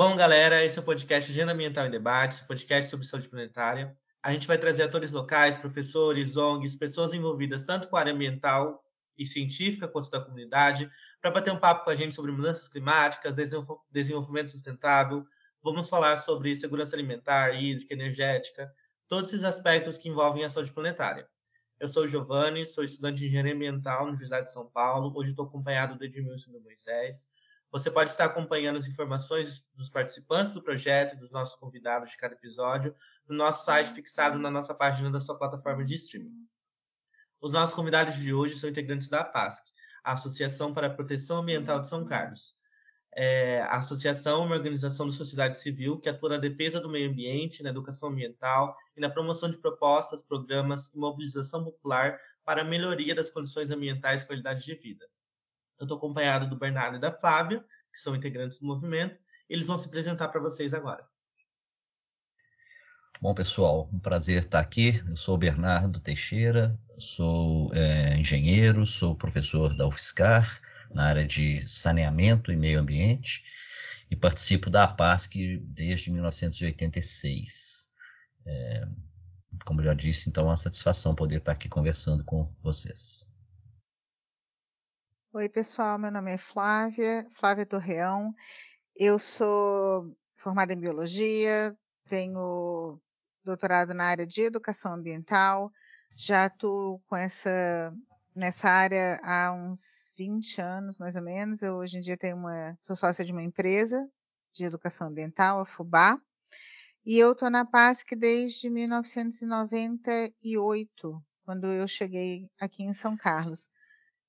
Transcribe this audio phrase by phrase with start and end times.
[0.00, 3.94] Bom, galera, esse é o podcast Agenda Ambiental em Debates, podcast sobre saúde planetária.
[4.22, 8.82] A gente vai trazer atores locais, professores, ONGs, pessoas envolvidas tanto com a área ambiental
[9.18, 10.88] e científica quanto da comunidade,
[11.20, 13.34] para bater um papo com a gente sobre mudanças climáticas,
[13.90, 15.22] desenvolvimento sustentável.
[15.62, 18.72] Vamos falar sobre segurança alimentar, hídrica, energética,
[19.06, 21.28] todos esses aspectos que envolvem a saúde planetária.
[21.78, 25.12] Eu sou o Giovanni, sou estudante de engenharia ambiental na Universidade de São Paulo.
[25.14, 27.28] Hoje estou acompanhado do Edmilson do Moisés.
[27.72, 32.34] Você pode estar acompanhando as informações dos participantes do projeto dos nossos convidados de cada
[32.34, 32.94] episódio
[33.28, 36.48] no nosso site fixado na nossa página da sua plataforma de streaming.
[37.40, 41.80] Os nossos convidados de hoje são integrantes da APASC, a Associação para a Proteção Ambiental
[41.80, 42.58] de São Carlos.
[43.16, 47.10] É, a associação é uma organização da sociedade civil que atua na defesa do meio
[47.10, 52.64] ambiente, na educação ambiental e na promoção de propostas, programas e mobilização popular para a
[52.64, 55.06] melhoria das condições ambientais e qualidade de vida.
[55.80, 59.18] Eu estou acompanhado do Bernardo e da Flávia, que são integrantes do movimento.
[59.48, 61.08] Eles vão se apresentar para vocês agora.
[63.18, 65.02] Bom, pessoal, um prazer estar aqui.
[65.08, 70.60] Eu sou o Bernardo Teixeira, sou é, engenheiro, sou professor da UFSCar
[70.92, 73.42] na área de saneamento e meio ambiente
[74.10, 77.90] e participo da APASC desde 1986.
[78.46, 78.86] É,
[79.64, 83.30] como já disse, então é uma satisfação poder estar aqui conversando com vocês.
[85.32, 88.34] Oi, pessoal, meu nome é Flávia, Flávia Torreão.
[88.96, 91.72] Eu sou formada em biologia,
[92.08, 93.00] tenho
[93.44, 95.70] doutorado na área de educação ambiental,
[96.16, 97.94] já atuo com essa
[98.34, 101.62] nessa área há uns 20 anos, mais ou menos.
[101.62, 104.10] Eu hoje em dia tenho uma, sou sócia de uma empresa
[104.52, 106.20] de educação ambiental, a FUBA,
[107.06, 113.68] e eu estou na PASC desde 1998, quando eu cheguei aqui em São Carlos.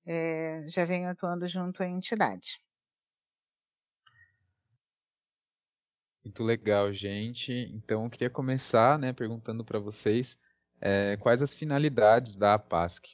[0.05, 2.59] É, já venho atuando junto à entidade.
[6.23, 7.51] Muito legal, gente.
[7.73, 10.37] Então, eu queria começar né, perguntando para vocês
[10.79, 13.07] é, quais as finalidades da APASC.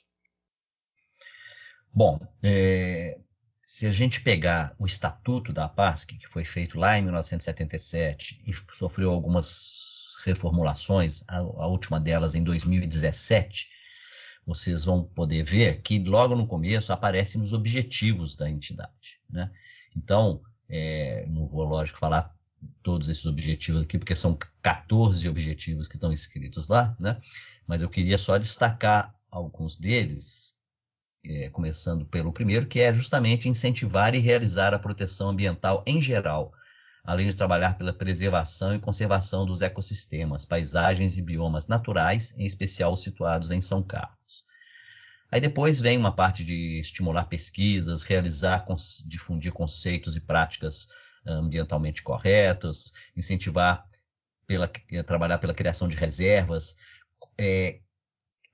[1.94, 3.20] Bom, é,
[3.66, 8.54] se a gente pegar o estatuto da APASC, que foi feito lá em 1977 e
[8.76, 13.70] sofreu algumas reformulações, a, a última delas em 2017,
[14.48, 19.20] vocês vão poder ver que logo no começo aparecem os objetivos da entidade.
[19.30, 19.52] Né?
[19.96, 22.34] Então, é, não vou, lógico, falar
[22.82, 27.20] todos esses objetivos aqui, porque são 14 objetivos que estão escritos lá, né?
[27.68, 30.58] mas eu queria só destacar alguns deles
[31.26, 36.54] é, começando pelo primeiro, que é justamente incentivar e realizar a proteção ambiental em geral,
[37.08, 42.92] além de trabalhar pela preservação e conservação dos ecossistemas, paisagens e biomas naturais, em especial
[42.92, 44.46] os situados em São Carlos.
[45.32, 48.66] Aí depois vem uma parte de estimular pesquisas, realizar,
[49.06, 50.90] difundir conceitos e práticas
[51.26, 53.86] ambientalmente corretos, incentivar
[54.46, 54.68] pela,
[55.06, 56.76] trabalhar pela criação de reservas,
[57.38, 57.80] é,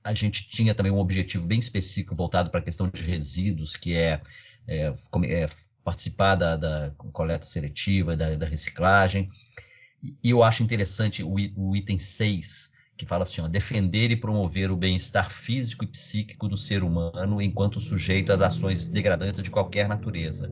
[0.03, 3.95] a gente tinha também um objetivo bem específico voltado para a questão de resíduos, que
[3.95, 4.21] é,
[4.67, 4.93] é,
[5.25, 5.47] é
[5.83, 9.29] participar da, da, coleta seletiva, da, da, reciclagem.
[10.01, 14.71] E eu acho interessante o, o item 6, que fala assim: ó, defender e promover
[14.71, 19.87] o bem-estar físico e psíquico do ser humano enquanto sujeito às ações degradantes de qualquer
[19.87, 20.49] natureza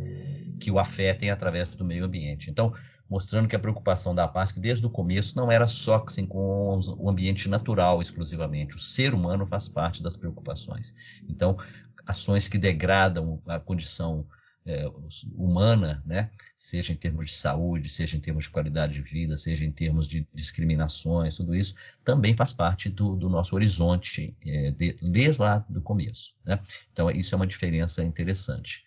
[0.59, 2.49] que o afetem através do meio ambiente.
[2.49, 2.73] Então,
[3.09, 7.09] mostrando que a preocupação da PASC desde o começo não era só assim, com o
[7.09, 8.75] ambiente natural exclusivamente.
[8.75, 10.95] O ser humano faz parte das preocupações.
[11.27, 11.57] Então,
[12.05, 14.25] ações que degradam a condição
[14.65, 14.85] é,
[15.35, 16.29] humana, né?
[16.55, 20.07] seja em termos de saúde, seja em termos de qualidade de vida, seja em termos
[20.07, 25.65] de discriminações, tudo isso também faz parte do, do nosso horizonte é, de, desde lá
[25.67, 26.35] do começo.
[26.45, 26.59] Né?
[26.91, 28.83] Então, isso é uma diferença interessante.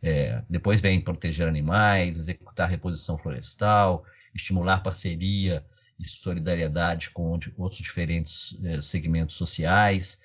[0.00, 5.64] É, depois vem proteger animais, executar reposição florestal, estimular parceria
[5.98, 10.20] e solidariedade com outros diferentes é, segmentos sociais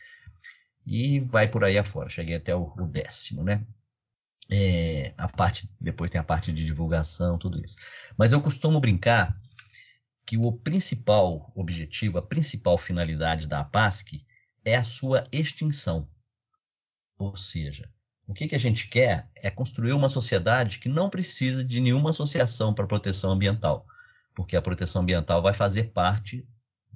[0.86, 2.10] e vai por aí afora.
[2.10, 3.66] Cheguei até o, o décimo, né?
[4.56, 7.76] É, a parte depois tem a parte de divulgação, tudo isso.
[8.16, 9.36] Mas eu costumo brincar
[10.28, 14.24] que o principal objetivo, a principal finalidade da APASC
[14.64, 16.08] é a sua extinção.
[17.18, 17.92] Ou seja,
[18.28, 22.12] o que, que a gente quer é construir uma sociedade que não precisa de nenhuma
[22.12, 23.88] associação para proteção ambiental,
[24.36, 26.48] porque a proteção ambiental vai fazer parte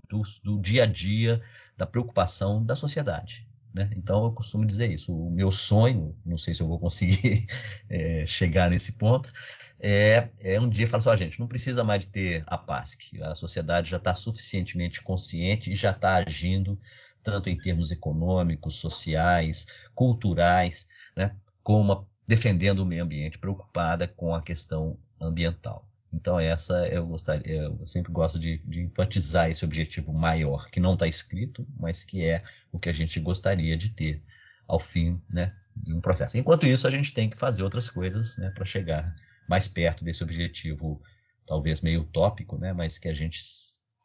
[0.07, 1.42] do, do dia a dia,
[1.75, 3.46] da preocupação da sociedade.
[3.77, 3.91] Né?
[3.95, 5.15] Então, eu costumo dizer isso.
[5.15, 7.45] O meu sonho, não sei se eu vou conseguir
[7.88, 9.31] é, chegar nesse ponto,
[9.79, 13.21] é, é, um dia falar assim: ó, gente, não precisa mais de ter a PASC.
[13.21, 16.79] A sociedade já está suficientemente consciente e já está agindo,
[17.21, 24.41] tanto em termos econômicos, sociais, culturais, né, como defendendo o meio ambiente, preocupada com a
[24.41, 25.88] questão ambiental.
[26.12, 30.94] Então essa eu gostaria, eu sempre gosto de, de enfatizar esse objetivo maior, que não
[30.94, 34.24] está escrito, mas que é o que a gente gostaria de ter
[34.68, 36.38] ao fim né, de um processo.
[36.38, 39.15] Enquanto isso, a gente tem que fazer outras coisas né, para chegar
[39.48, 41.01] mais perto desse objetivo,
[41.45, 43.42] talvez meio utópico, né, mas que a gente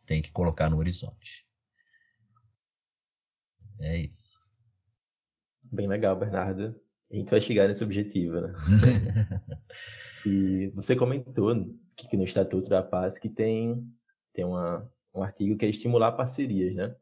[0.07, 1.47] tem que colocar no horizonte.
[3.81, 4.41] É isso.
[5.63, 6.75] Bem legal, Bernardo.
[7.11, 8.53] A gente vai chegar nesse objetivo, né?
[10.25, 11.55] e você comentou
[11.97, 13.87] que no Estatuto da Paz que tem,
[14.33, 16.95] tem uma, um artigo que é estimular parcerias, né?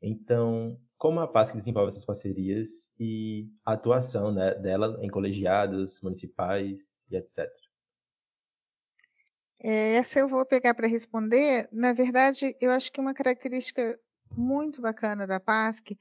[0.00, 7.04] Então, como a PASC desenvolve essas parcerias e a atuação né, dela em colegiados municipais
[7.10, 7.48] e etc.
[9.60, 11.68] É, essa eu vou pegar para responder.
[11.72, 13.98] Na verdade, eu acho que uma característica
[14.36, 15.96] muito bacana da PASC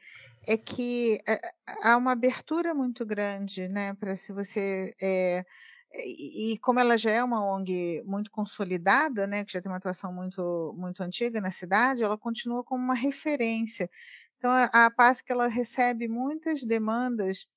[0.47, 1.39] é que é,
[1.83, 5.45] há uma abertura muito grande, né, para se você é,
[5.93, 10.13] e, como ela já é uma ONG muito consolidada, né, que já tem uma atuação
[10.13, 13.89] muito muito antiga na cidade, ela continua como uma referência.
[14.37, 17.47] Então a, a PASC ela recebe muitas demandas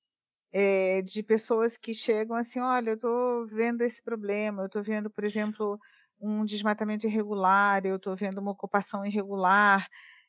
[0.53, 5.09] é, de pessoas que chegam assim, olha, eu estou vendo esse problema, eu estou vendo,
[5.09, 5.79] por exemplo,
[6.19, 9.87] um desmatamento irregular, eu estou vendo uma ocupação irregular,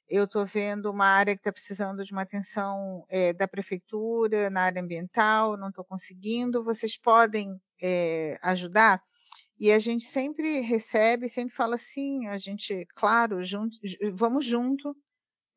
[0.08, 4.62] eu estou vendo uma área que está precisando de uma atenção é, da prefeitura na
[4.62, 9.02] área ambiental, não estou conseguindo, vocês podem é, ajudar?
[9.58, 13.78] E a gente sempre recebe, sempre fala assim, a gente, claro, junto,
[14.12, 14.96] vamos junto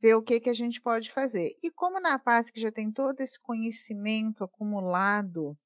[0.02, 1.56] ver o que, que a gente pode fazer.
[1.62, 5.58] E como na PASC já tem todo esse conhecimento acumulado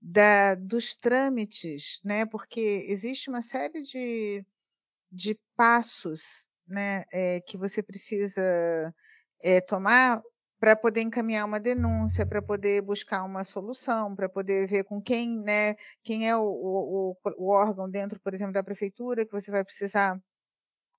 [0.00, 2.24] da, dos trâmites, né?
[2.24, 4.46] Porque existe uma série de,
[5.10, 8.94] de passos né, é, que você precisa
[9.42, 10.22] é, tomar
[10.60, 15.40] para poder encaminhar uma denúncia, para poder buscar uma solução, para poder ver com quem,
[15.42, 19.64] né, quem é o, o, o, órgão dentro, por exemplo, da prefeitura que você vai
[19.64, 20.20] precisar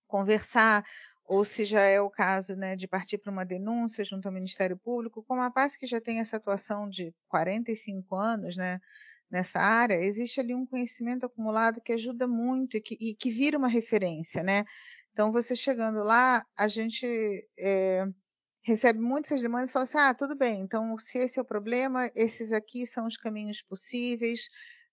[0.07, 0.85] conversar,
[1.25, 4.77] ou se já é o caso né, de partir para uma denúncia junto ao Ministério
[4.77, 8.79] Público, como a PAS que já tem essa atuação de 45 anos né,
[9.29, 13.57] nessa área, existe ali um conhecimento acumulado que ajuda muito e que, e que vira
[13.57, 14.63] uma referência, né?
[15.19, 17.05] Então, você chegando lá, a gente
[17.59, 18.05] é,
[18.63, 22.09] recebe muitas demandas e fala assim: ah, tudo bem, então, se esse é o problema,
[22.15, 24.47] esses aqui são os caminhos possíveis,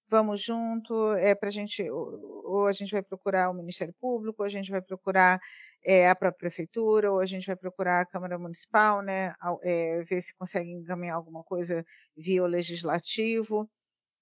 [0.08, 4.42] vamos junto, é para a gente, ou, ou, a gente vai procurar o Ministério Público,
[4.42, 5.38] ou a gente vai procurar
[5.84, 9.32] é, a própria prefeitura, ou a gente vai procurar a Câmara Municipal, né,
[9.62, 11.84] é, ver se consegue encaminhar alguma coisa
[12.16, 13.70] via o legislativo.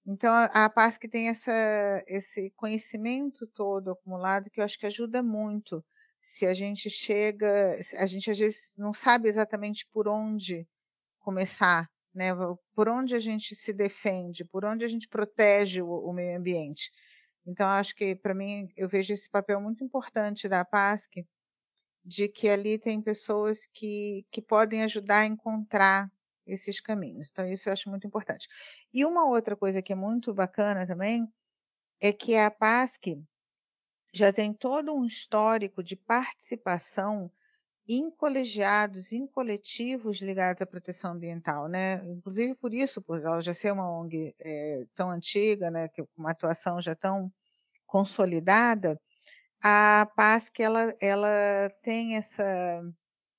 [0.06, 5.22] Então, a, a PASC tem essa, esse conhecimento todo acumulado que eu acho que ajuda
[5.22, 5.82] muito.
[6.26, 10.66] Se a gente chega, a gente às vezes não sabe exatamente por onde
[11.18, 12.30] começar, né?
[12.74, 16.90] Por onde a gente se defende, por onde a gente protege o, o meio ambiente.
[17.44, 21.26] Então, acho que, para mim, eu vejo esse papel muito importante da PASC,
[22.02, 26.10] de que ali tem pessoas que, que podem ajudar a encontrar
[26.46, 27.28] esses caminhos.
[27.30, 28.48] Então, isso eu acho muito importante.
[28.94, 31.30] E uma outra coisa que é muito bacana também
[32.00, 33.22] é que a PASC
[34.14, 37.30] já tem todo um histórico de participação
[37.88, 41.96] em colegiados, em coletivos ligados à proteção ambiental, né?
[42.06, 46.30] Inclusive por isso, por ela já ser uma ONG é, tão antiga, né, que uma
[46.30, 47.32] atuação já tão
[47.86, 49.00] consolidada,
[49.62, 52.82] a PASC ela, ela tem essa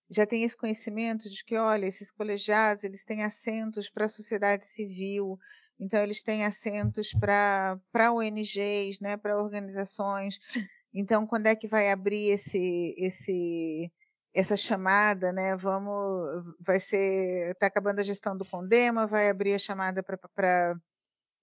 [0.09, 4.65] já tem esse conhecimento de que, olha, esses colegiados, eles têm assentos para a sociedade
[4.65, 5.39] civil,
[5.79, 7.79] então eles têm assentos para
[8.13, 10.39] ONGs, né, para organizações.
[10.93, 13.91] Então, quando é que vai abrir esse, esse,
[14.33, 15.55] essa chamada, né?
[15.55, 20.75] Vamos, vai ser, está acabando a gestão do Condema, vai abrir a chamada para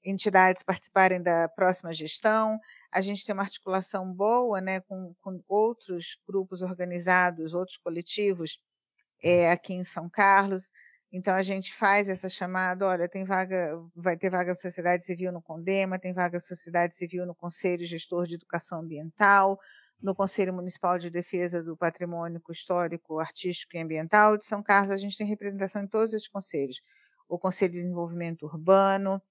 [0.04, 2.58] entidades participarem da próxima gestão.
[2.92, 8.58] A gente tem uma articulação boa né, com, com outros grupos organizados, outros coletivos
[9.22, 10.72] é, aqui em São Carlos.
[11.12, 15.30] Então a gente faz essa chamada, olha, tem vaga, vai ter vaga da sociedade civil
[15.30, 19.60] no Condema, tem vaga da sociedade civil no Conselho Gestor de Educação Ambiental,
[20.00, 24.96] no Conselho Municipal de Defesa do Patrimônio Histórico, Artístico e Ambiental de São Carlos, a
[24.96, 26.80] gente tem representação em todos esses conselhos.
[27.28, 29.22] O Conselho de Desenvolvimento Urbano,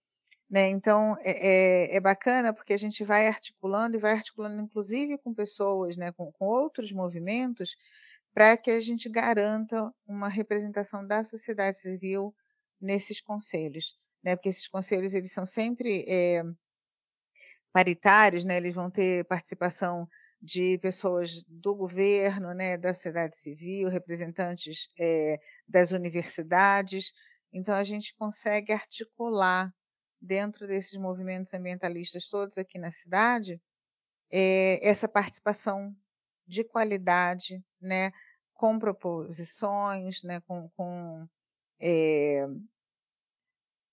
[0.51, 0.67] né?
[0.67, 5.33] Então, é, é, é, bacana porque a gente vai articulando e vai articulando, inclusive, com
[5.33, 7.75] pessoas, né, com, com outros movimentos,
[8.33, 12.33] para que a gente garanta uma representação da sociedade civil
[12.79, 13.99] nesses conselhos.
[14.23, 14.35] Né?
[14.35, 16.43] Porque esses conselhos eles são sempre é,
[17.73, 18.57] paritários, né?
[18.57, 20.07] eles vão ter participação
[20.41, 27.13] de pessoas do governo, né, da sociedade civil, representantes é, das universidades.
[27.53, 29.71] Então, a gente consegue articular
[30.19, 33.61] dentro desses movimentos ambientalistas todos aqui na cidade,
[34.31, 35.95] é, essa participação
[36.51, 38.11] de qualidade, né,
[38.53, 41.25] com proposições, né, com, com,
[41.79, 42.45] é,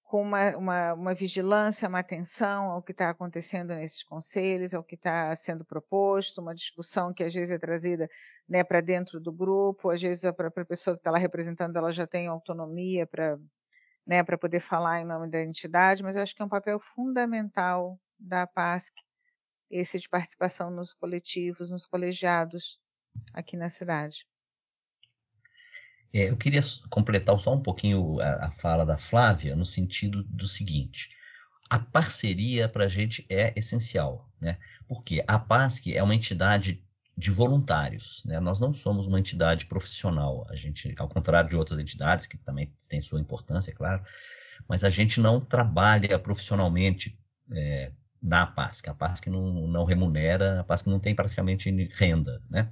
[0.02, 4.96] com uma, uma, uma, vigilância, uma atenção ao que está acontecendo nesses conselhos, ao que
[4.96, 8.08] está sendo proposto, uma discussão que às vezes é trazida
[8.48, 11.92] né, para dentro do grupo, às vezes a própria pessoa que está lá representando ela
[11.92, 13.38] já tem autonomia para
[14.04, 18.00] né, para poder falar em nome da entidade, mas acho que é um papel fundamental
[18.18, 18.94] da PASC
[19.70, 22.80] esse de participação nos coletivos, nos colegiados
[23.32, 24.26] aqui na cidade.
[26.12, 30.48] É, eu queria completar só um pouquinho a, a, fala da Flávia no sentido do
[30.48, 31.10] seguinte:
[31.68, 34.58] a parceria para a gente é essencial, né?
[34.88, 36.82] Porque a PASC é uma entidade
[37.16, 38.40] de voluntários, né?
[38.40, 42.72] Nós não somos uma entidade profissional, a gente, ao contrário de outras entidades que também
[42.88, 44.02] têm sua importância, é claro,
[44.68, 47.18] mas a gente não trabalha profissionalmente
[47.52, 48.88] é, na PASC.
[48.88, 52.70] A PASC não, não remunera, a PASC não tem praticamente renda, né?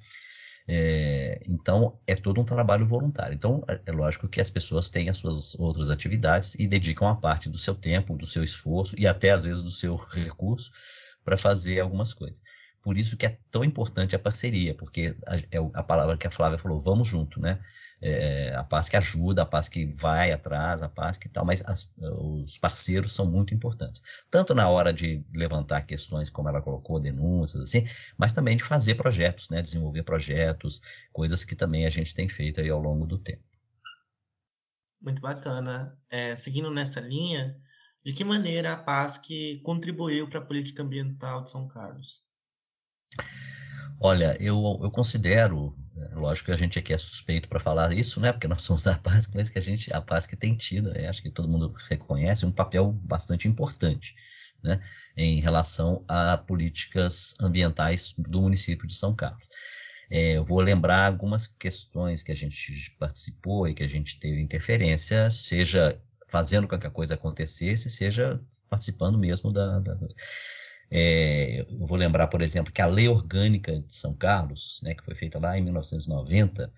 [0.69, 3.35] É, então, é todo um trabalho voluntário.
[3.35, 7.15] Então, é, é, lógico que as pessoas têm as suas outras atividades e dedicam a
[7.15, 10.73] parte do seu tempo, do seu esforço e até às vezes do seu recurso
[11.25, 12.43] para fazer algumas coisas.
[12.83, 16.31] Por isso que é tão importante a parceria, porque a, é a palavra que a
[16.31, 17.61] Flávia falou, vamos junto, né?
[18.09, 21.61] É, a paz que ajuda, a paz que vai atrás, a paz que tal, mas
[21.67, 24.01] as, os parceiros são muito importantes.
[24.31, 27.85] Tanto na hora de levantar questões, como ela colocou, denúncias, assim,
[28.17, 30.81] mas também de fazer projetos, né, desenvolver projetos,
[31.13, 33.43] coisas que também a gente tem feito aí ao longo do tempo.
[35.01, 35.99] Muito bacana.
[36.09, 37.57] É, seguindo nessa linha,
[38.05, 42.23] de que maneira a PASC contribuiu para a política ambiental de São Carlos?
[44.01, 45.77] Olha, eu, eu considero
[46.15, 48.33] lógico que a gente aqui é suspeito para falar isso, né?
[48.33, 51.09] Porque nós somos da PASC, mas que a gente, a PASC tem tido, né?
[51.09, 54.15] acho que todo mundo reconhece, um papel bastante importante,
[54.63, 54.81] né?
[55.17, 59.47] Em relação a políticas ambientais do município de São Carlos.
[60.11, 64.41] É, eu vou lembrar algumas questões que a gente participou e que a gente teve
[64.41, 69.99] interferência, seja fazendo com que a coisa acontecesse, seja participando mesmo da, da
[70.91, 75.05] é, eu vou lembrar, por exemplo, que a Lei Orgânica de São Carlos, né, que
[75.05, 76.73] foi feita lá em 1990,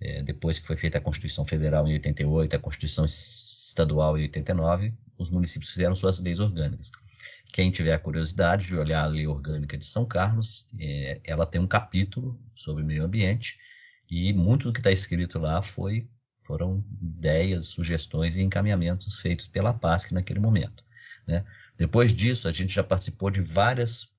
[0.00, 4.94] é, depois que foi feita a Constituição Federal em 88, a Constituição Estadual em 89,
[5.16, 6.90] os municípios fizeram suas leis orgânicas.
[7.52, 11.60] Quem tiver a curiosidade de olhar a Lei Orgânica de São Carlos, é, ela tem
[11.60, 13.58] um capítulo sobre meio ambiente
[14.08, 16.08] e muito do que está escrito lá foi,
[16.42, 20.84] foram ideias, sugestões e encaminhamentos feitos pela PASC naquele momento.
[21.28, 21.44] Né?
[21.76, 24.10] Depois disso, a gente já participou de várias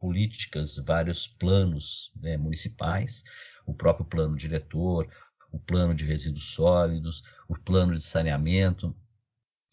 [0.00, 3.22] políticas, vários planos né, municipais,
[3.64, 5.08] o próprio plano diretor,
[5.52, 8.94] o plano de resíduos sólidos, o plano de saneamento.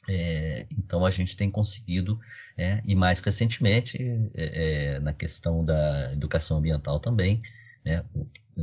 [0.07, 2.19] É, então a gente tem conseguido,
[2.55, 3.97] é, e mais recentemente,
[4.35, 7.41] é, é na questão da educação ambiental também,
[7.83, 8.05] né,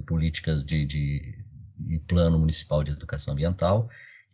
[0.06, 1.44] políticas de, de,
[1.78, 3.88] de, plano municipal de educação ambiental,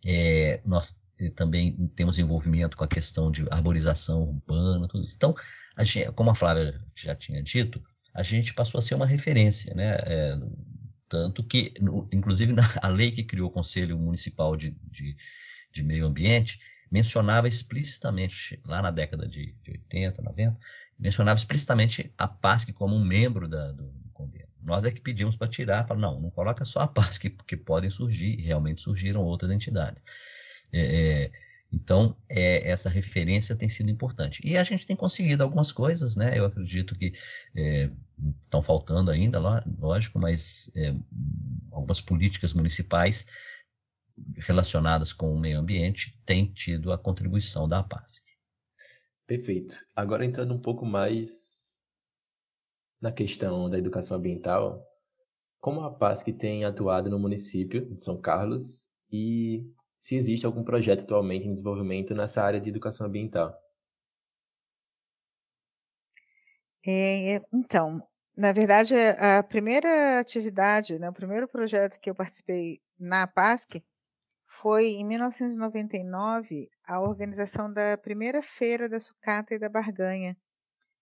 [0.05, 0.99] é, nós
[1.35, 5.15] também temos envolvimento com a questão de arborização urbana, tudo isso.
[5.15, 5.35] Então,
[5.75, 7.83] a gente, como a Flávia já tinha dito,
[8.13, 9.95] a gente passou a ser uma referência, né?
[10.05, 10.39] É,
[11.09, 15.15] tanto que, no, inclusive, na, a lei que criou o Conselho Municipal de, de,
[15.71, 16.59] de, Meio Ambiente
[16.91, 20.57] mencionava explicitamente, lá na década de, de 80, 90,
[20.97, 24.47] mencionava explicitamente a PASC como um membro da, do, do convênio.
[24.61, 27.89] Nós é que pedimos para tirar, para não, não coloca só a PASC, porque podem
[27.89, 30.03] surgir, e realmente surgiram outras entidades.
[30.73, 31.31] É, é,
[31.71, 34.41] então, é, essa referência tem sido importante.
[34.45, 36.37] E a gente tem conseguido algumas coisas, né?
[36.37, 37.13] Eu acredito que
[37.55, 37.89] é,
[38.41, 39.39] estão faltando ainda,
[39.79, 40.95] lógico, mas é,
[41.71, 43.27] algumas políticas municipais
[44.37, 48.25] relacionadas com o meio ambiente têm tido a contribuição da APASC.
[49.27, 49.77] Perfeito.
[49.95, 51.81] Agora entrando um pouco mais
[52.99, 54.83] na questão da educação ambiental,
[55.59, 59.65] como a PASC tem atuado no município de São Carlos e
[59.97, 63.53] se existe algum projeto atualmente em desenvolvimento nessa área de educação ambiental.
[66.85, 68.01] É, então,
[68.35, 73.83] na verdade, a primeira atividade, né, o primeiro projeto que eu participei na PASC
[74.45, 80.37] foi em 1999 a organização da primeira feira da sucata e da barganha.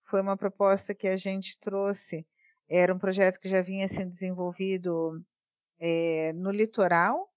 [0.06, 2.26] Foi uma proposta que a gente trouxe,
[2.70, 5.24] era um projeto que já vinha sendo desenvolvido
[5.80, 7.30] é, no litoral,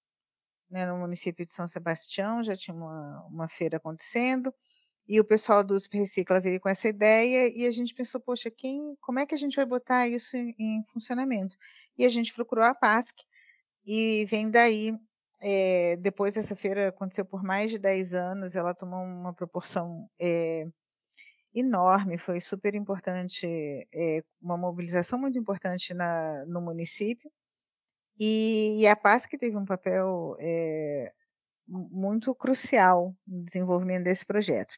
[0.71, 4.53] né, no município de São Sebastião, já tinha uma, uma feira acontecendo,
[5.09, 8.51] e o pessoal do Super Recicla veio com essa ideia e a gente pensou, poxa,
[8.51, 11.57] quem, como é que a gente vai botar isso em, em funcionamento?
[11.97, 13.17] E a gente procurou a PASC
[13.87, 14.95] e vem daí,
[15.41, 20.67] é, depois essa feira aconteceu por mais de 10 anos, ela tomou uma proporção é,
[21.55, 23.47] enorme, foi super importante,
[23.93, 27.31] é, uma mobilização muito importante na, no município.
[28.19, 31.13] E, e a PASC teve um papel é,
[31.67, 34.77] muito crucial no desenvolvimento desse projeto.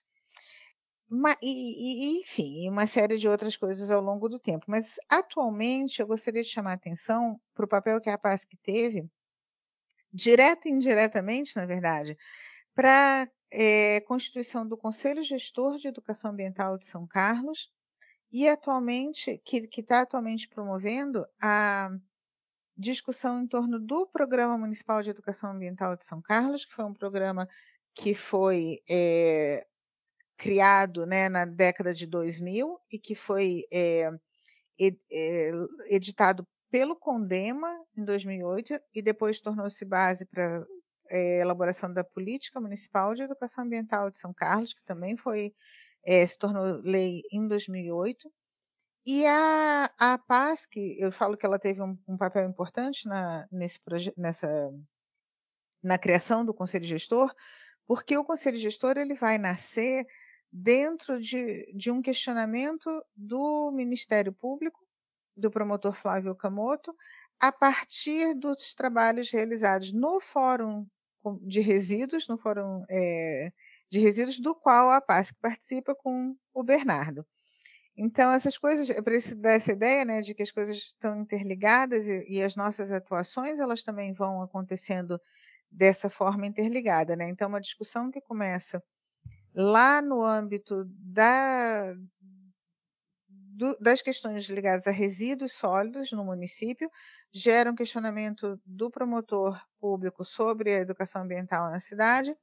[1.08, 4.66] Uma, e, e, enfim, uma série de outras coisas ao longo do tempo.
[4.68, 9.08] Mas, atualmente, eu gostaria de chamar a atenção para o papel que a PASC teve,
[10.12, 12.16] direto e indiretamente, na verdade,
[12.74, 17.72] para a é, constituição do Conselho Gestor de Educação Ambiental de São Carlos
[18.32, 21.90] e atualmente que está atualmente promovendo a
[22.80, 26.94] discussão em torno do Programa Municipal de Educação Ambiental de São Carlos, que foi um
[26.94, 27.46] programa
[27.94, 29.66] que foi é,
[30.36, 34.10] criado né, na década de 2000 e que foi é,
[34.78, 34.98] ed,
[35.86, 40.64] editado pelo Condema em 2008 e depois tornou-se base para
[41.10, 45.52] é, elaboração da Política Municipal de Educação Ambiental de São Carlos, que também foi
[46.04, 48.30] é, se tornou lei em 2008.
[49.06, 53.80] E a, a PASC, eu falo que ela teve um, um papel importante na, nesse
[54.16, 54.70] nessa,
[55.82, 57.34] na criação do Conselho Gestor,
[57.86, 60.06] porque o Conselho Gestor ele vai nascer
[60.52, 64.86] dentro de, de um questionamento do Ministério Público,
[65.36, 66.94] do promotor Flávio Camoto,
[67.38, 70.86] a partir dos trabalhos realizados no Fórum
[71.42, 73.50] de Resíduos, no Fórum é,
[73.88, 77.26] de Resíduos, do qual a PASC participa com o Bernardo.
[78.02, 82.06] Então, essas coisas, eu preciso dar essa ideia né, de que as coisas estão interligadas
[82.06, 85.20] e, e, as nossas atuações elas também vão acontecendo
[85.70, 87.14] dessa forma interligada.
[87.14, 87.28] Né?
[87.28, 88.82] Então, uma discussão que começa
[89.54, 91.94] lá no âmbito da,
[93.28, 96.90] do, das questões ligadas a resíduos sólidos no município,
[97.30, 102.34] gera um questionamento do promotor público sobre a educação ambiental na cidade,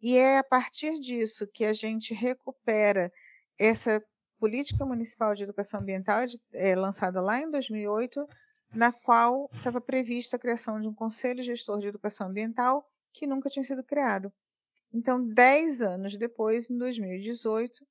[0.00, 3.10] e é a partir disso que a gente recupera
[3.58, 4.00] essa
[4.44, 6.18] Política Municipal de Educação Ambiental,
[6.52, 8.26] é, lançada lá em 2008,
[8.74, 13.48] na qual estava prevista a criação de um Conselho Gestor de Educação Ambiental que nunca
[13.48, 14.30] tinha sido criado.
[14.92, 17.86] Então, dez anos depois, em 2018,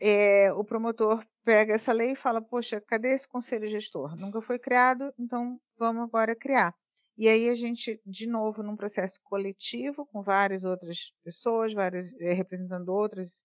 [0.00, 4.16] é, o promotor pega essa lei e fala: Poxa, cadê esse conselho gestor?
[4.16, 6.74] Nunca foi criado, então vamos agora criar.
[7.18, 12.32] E aí a gente, de novo, num processo coletivo, com várias outras pessoas, várias, é,
[12.32, 13.44] representando outras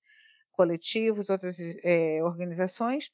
[0.58, 3.12] coletivos, outras é, organizações,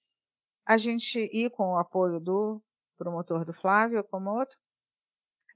[0.65, 2.63] a gente, e com o apoio do
[2.97, 4.57] promotor do Flávio Komoto,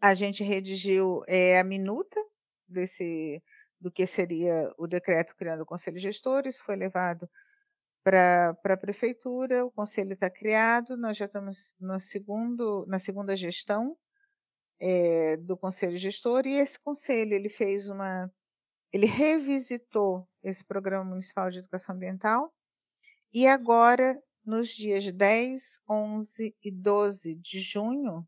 [0.01, 2.21] a gente redigiu é, a minuta
[2.67, 3.41] desse
[3.79, 7.29] do que seria o decreto criando o conselho gestor, isso foi levado
[8.03, 13.95] para a prefeitura, o conselho está criado, nós já estamos no segundo, na segunda gestão
[14.79, 18.31] é, do conselho gestor, e esse conselho ele fez uma
[18.91, 22.53] ele revisitou esse Programa Municipal de Educação Ambiental
[23.33, 28.25] e agora, nos dias 10, 11 e 12 de junho,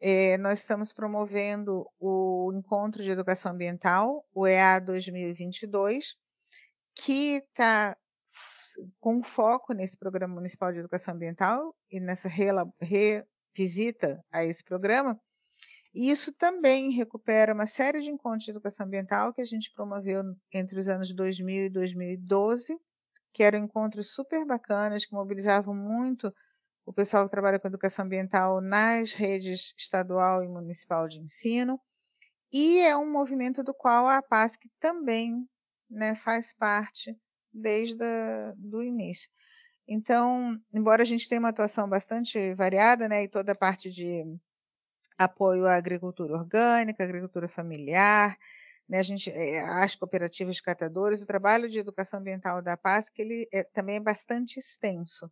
[0.00, 6.16] é, nós estamos promovendo o Encontro de Educação Ambiental, o EA 2022,
[6.94, 7.96] que está
[9.00, 15.20] com foco nesse Programa Municipal de Educação Ambiental e nessa revisita a esse programa,
[15.94, 20.22] e isso também recupera uma série de encontros de educação ambiental que a gente promoveu
[20.52, 22.76] entre os anos 2000 e 2012,
[23.32, 26.34] que eram encontros super bacanas, que mobilizavam muito
[26.84, 31.80] o pessoal que trabalha com educação ambiental nas redes estadual e municipal de ensino.
[32.52, 35.48] E é um movimento do qual a PASC também
[35.88, 37.16] né, faz parte
[37.52, 38.04] desde
[38.72, 39.30] o início.
[39.86, 44.24] Então, embora a gente tenha uma atuação bastante variada, né, e toda a parte de
[45.18, 48.36] apoio à agricultura orgânica, agricultura familiar,
[48.88, 53.18] né, a gente, é, as cooperativas de catadores, o trabalho de educação ambiental da PASC
[53.18, 55.30] ele é, também é bastante extenso.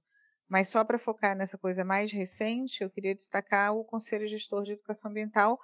[0.49, 4.73] Mas só para focar nessa coisa mais recente, eu queria destacar o Conselho Gestor de
[4.73, 5.59] Educação Ambiental,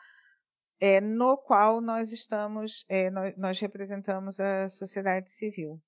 [0.81, 5.81] é, no qual nós estamos, é, nós, nós, representamos a sociedade civil.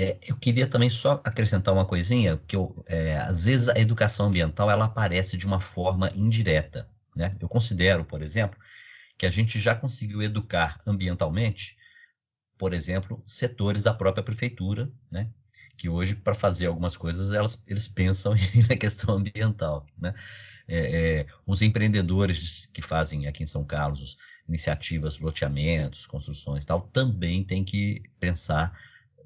[0.00, 4.26] É, eu queria também só acrescentar uma coisinha, que eu, é, às vezes a educação
[4.26, 6.88] ambiental ela aparece de uma forma indireta.
[7.16, 7.34] Né?
[7.40, 8.56] Eu considero, por exemplo,
[9.18, 11.76] que a gente já conseguiu educar ambientalmente,
[12.56, 15.28] por exemplo, setores da própria prefeitura, né?
[15.76, 18.34] que hoje, para fazer algumas coisas, elas, eles pensam
[18.70, 19.84] na questão ambiental.
[20.00, 20.14] Né?
[20.68, 24.16] É, é, os empreendedores que fazem aqui em São Carlos
[24.48, 28.78] iniciativas, loteamentos, construções tal, também têm que pensar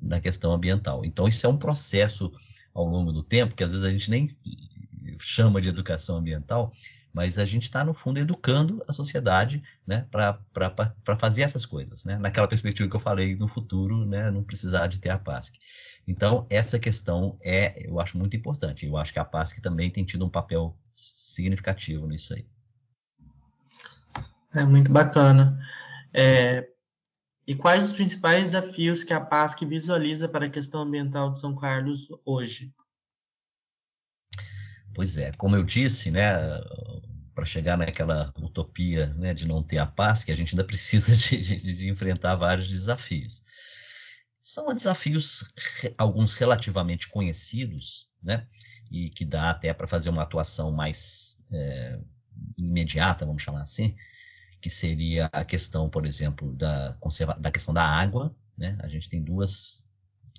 [0.03, 1.05] na questão ambiental.
[1.05, 2.33] Então, isso é um processo
[2.75, 4.37] ao longo do tempo, que às vezes a gente nem
[5.19, 6.73] chama de educação ambiental,
[7.13, 12.17] mas a gente está, no fundo, educando a sociedade né, para fazer essas coisas, né?
[12.19, 15.59] naquela perspectiva que eu falei no futuro, né, não precisar de ter a PASC.
[16.09, 18.87] Então, essa questão é, eu acho muito importante.
[18.87, 22.45] Eu acho que a PASC também tem tido um papel significativo nisso aí.
[24.55, 25.61] É muito bacana.
[26.13, 26.69] É,
[27.53, 31.55] e quais os principais desafios que a PASC visualiza para a questão ambiental de São
[31.55, 32.73] Carlos hoje?
[34.95, 36.33] Pois é, como eu disse, né,
[37.35, 41.15] para chegar naquela utopia né, de não ter a paz, que a gente ainda precisa
[41.15, 43.43] de, de, de enfrentar vários desafios.
[44.41, 45.45] São desafios,
[45.99, 48.47] alguns relativamente conhecidos, né,
[48.91, 52.01] e que dá até para fazer uma atuação mais é,
[52.57, 53.95] imediata, vamos chamar assim,
[54.63, 58.35] que seria a questão, por exemplo, da, conserva da questão da água.
[58.57, 58.79] Né?
[58.81, 59.85] A gente tem duas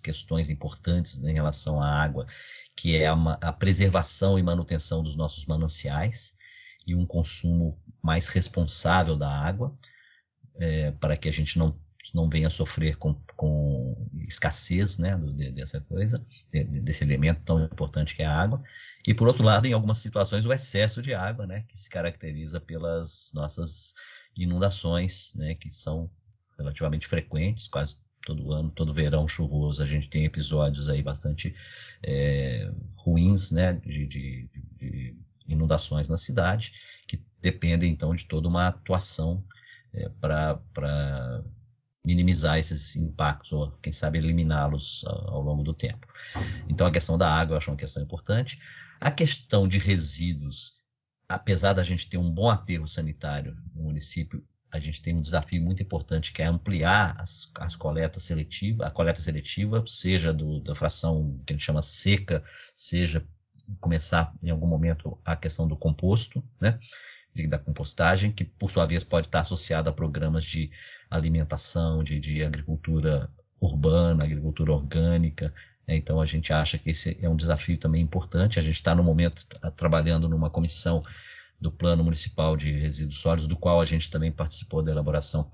[0.02, 2.26] questões importantes né, em relação à água,
[2.74, 6.36] que é a, a preservação e manutenção dos nossos mananciais
[6.88, 9.78] e um consumo mais responsável da água,
[10.56, 11.78] é, para que a gente não,
[12.14, 15.18] não venha sofrer com, com escassez né,
[15.52, 18.64] dessa coisa, desse elemento tão importante que é a água.
[19.06, 22.60] E, por outro lado, em algumas situações, o excesso de água, né, que se caracteriza
[22.62, 23.94] pelas nossas
[24.36, 26.10] inundações, né, que são
[26.58, 31.56] relativamente frequentes, quase todo ano, todo verão chuvoso, a gente tem episódios aí bastante
[32.02, 35.18] é, ruins, né, de, de, de
[35.48, 36.74] inundações na cidade,
[37.08, 39.44] que dependem então de toda uma atuação
[39.94, 41.44] é, para
[42.06, 46.08] minimizar esses impactos, ou quem sabe eliminá-los ao, longo do tempo.
[46.68, 48.62] Então a questão da água eu acho uma questão importante.
[49.00, 50.78] A questão de resíduos,
[51.28, 55.62] apesar da gente ter um bom aterro sanitário no município, a gente tem um desafio
[55.62, 60.74] muito importante que é ampliar as, as coletas seletivas, a coleta seletiva, seja do, da
[60.74, 62.44] fração que a gente chama seca,
[62.76, 63.24] seja
[63.80, 66.80] começar em algum momento a questão do composto, né?
[67.48, 70.70] da compostagem, que por sua vez pode estar associada a programas de
[71.10, 75.54] alimentação, de, de agricultura urbana, agricultura orgânica.
[75.88, 75.96] Né?
[75.96, 78.60] Então a gente acha que esse é um desafio também importante.
[78.60, 81.04] A gente está no momento tá trabalhando numa comissão
[81.60, 85.52] do Plano Municipal de Resíduos Sólidos, do qual a gente também participou da elaboração,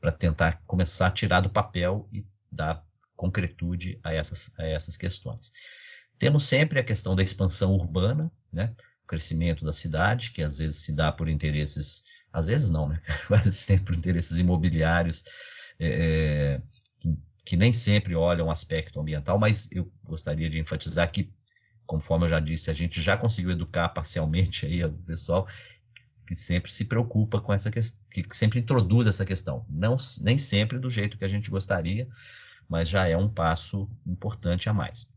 [0.00, 5.52] para tentar começar a tirar do papel e dar concretude a essas, a essas questões.
[6.18, 8.74] Temos sempre a questão da expansão urbana, né?
[9.04, 13.00] o crescimento da cidade, que às vezes se dá por interesses, às vezes não, né?
[13.28, 15.24] quase sempre por interesses imobiliários,
[15.78, 16.62] é, é,
[17.44, 21.32] que, nem sempre olham o aspecto ambiental, mas eu gostaria de enfatizar que,
[21.86, 25.46] conforme eu já disse, a gente já conseguiu educar parcialmente aí o pessoal
[26.26, 29.66] que sempre se preocupa com essa questão, que sempre introduz essa questão.
[29.68, 32.08] Não, nem sempre do jeito que a gente gostaria,
[32.68, 35.12] mas já é um passo importante a mais.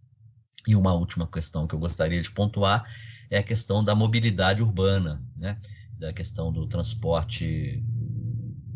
[0.67, 2.85] E uma última questão que eu gostaria de pontuar
[3.29, 5.59] é a questão da mobilidade urbana, né?
[5.97, 7.83] da questão do transporte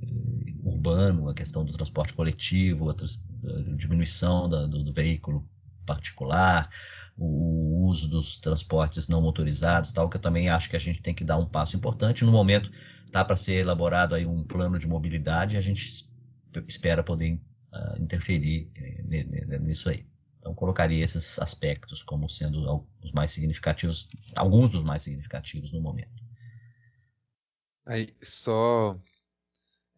[0.02, 2.90] eh, urbano, a questão do transporte coletivo,
[3.44, 5.48] a, diminuição da, do, do, veículo
[5.86, 6.70] particular,
[7.18, 11.02] o, o, uso dos transportes não motorizados, tal, que eu também acho que a gente
[11.02, 12.26] tem que dar um passo importante.
[12.26, 12.72] No momento
[13.06, 16.10] está para ser elaborado aí um plano de mobilidade e a gente
[16.68, 17.42] espera poder
[17.74, 20.06] uh, interferir uh, nisso aí.
[20.40, 26.24] Então, colocaria esses aspectos como sendo os mais significativos, alguns dos mais significativos no momento.
[27.86, 28.98] Aí, só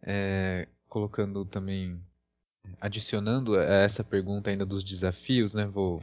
[0.03, 2.01] é, colocando também,
[2.79, 5.65] adicionando a essa pergunta ainda dos desafios, né?
[5.65, 5.99] Vou,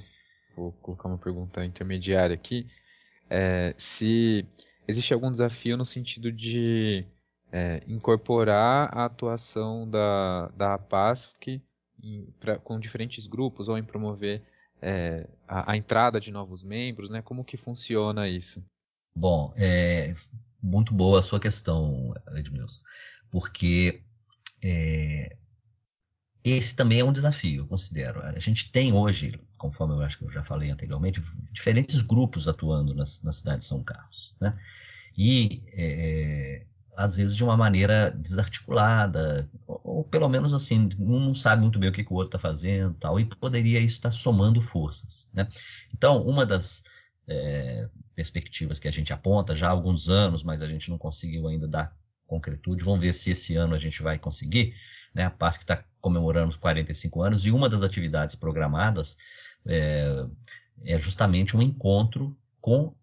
[0.57, 2.67] vou colocar uma pergunta intermediária aqui.
[3.29, 4.47] É, se
[4.87, 7.05] existe algum desafio no sentido de
[7.53, 11.61] é, incorporar a atuação da, da APASC
[12.63, 14.43] com diferentes grupos ou em promover
[14.81, 17.21] é, a, a, entrada de novos membros, né?
[17.23, 18.63] Como que funciona isso?
[19.15, 20.15] Bom, é
[20.63, 22.81] muito boa a sua questão, Edmilson,
[23.31, 24.03] porque
[24.63, 25.37] é,
[26.51, 28.21] esse também é um desafio, eu considero.
[28.23, 31.21] A gente tem hoje, conforme eu acho que eu já falei anteriormente,
[31.53, 34.57] diferentes grupos atuando na, na cidade de São Carlos, né?
[35.17, 36.65] E é,
[36.99, 41.79] às vezes de uma maneira desarticulada, ou, ou, pelo menos assim, um não sabe muito
[41.79, 44.61] bem o que, que o outro está fazendo tal, e poderia isso estar tá somando
[44.61, 45.29] forças.
[45.33, 45.49] Né?
[45.95, 46.83] Então, uma das
[47.29, 51.47] é, perspectivas que a gente aponta já há alguns anos, mas a gente não conseguiu
[51.47, 54.75] ainda dar concretude, vamos ver se esse ano a gente vai conseguir,
[55.15, 55.25] né?
[55.25, 59.17] a PASC está comemorando os 45 anos, e uma das atividades programadas
[59.67, 60.27] é,
[60.85, 62.95] é justamente um encontro com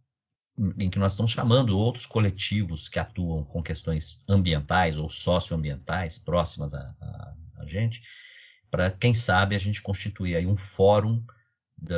[0.79, 6.73] em que nós estamos chamando outros coletivos que atuam com questões ambientais ou socioambientais próximas
[6.73, 8.01] a, a, a gente,
[8.71, 11.21] para quem sabe a gente constituir aí um fórum
[11.77, 11.95] da,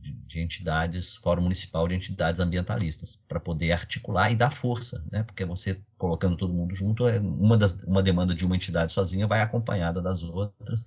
[0.00, 5.22] de, de entidades, Fórum Municipal de Entidades Ambientalistas, para poder articular e dar força, né?
[5.22, 9.26] Porque você colocando todo mundo junto, é uma, das, uma demanda de uma entidade sozinha
[9.26, 10.86] vai acompanhada das outras,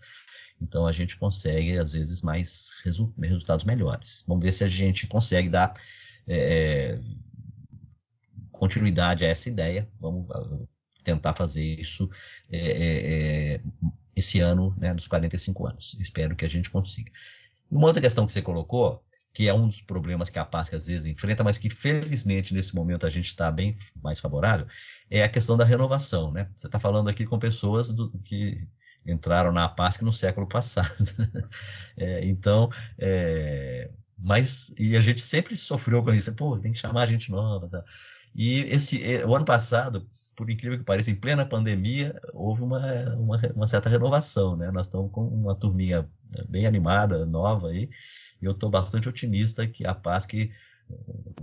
[0.61, 4.23] então a gente consegue, às vezes, mais resu resultados melhores.
[4.27, 5.73] Vamos ver se a gente consegue dar
[6.27, 6.97] é,
[8.51, 9.87] continuidade a essa ideia.
[9.99, 10.27] Vamos
[11.03, 12.09] tentar fazer isso
[12.51, 13.61] é, é, é
[14.15, 15.95] esse ano, né, dos 45 anos.
[15.99, 17.11] Espero que a gente consiga.
[17.69, 19.03] Uma outra questão que você colocou,
[19.33, 22.75] que é um dos problemas que a PASC às vezes enfrenta, mas que felizmente nesse
[22.75, 24.65] momento a gente está bem mais favorável,
[25.09, 26.31] é a questão da renovação.
[26.31, 26.49] Né?
[26.55, 28.67] Você está falando aqui com pessoas do, que
[29.05, 30.95] entraram na PASC no século passado.
[31.95, 36.33] é, então, é, mas e a gente sempre sofreu com isso.
[36.33, 37.69] Pô, tem que chamar gente nova.
[37.69, 37.83] Tá?
[38.35, 42.79] E esse, o ano passado, por incrível que pareça, em plena pandemia, houve uma,
[43.15, 44.69] uma, uma, certa renovação, né?
[44.71, 47.89] Nós estamos com uma turminha né, bem animada, nova aí,
[48.39, 50.51] e eu estou bastante otimista que a paz que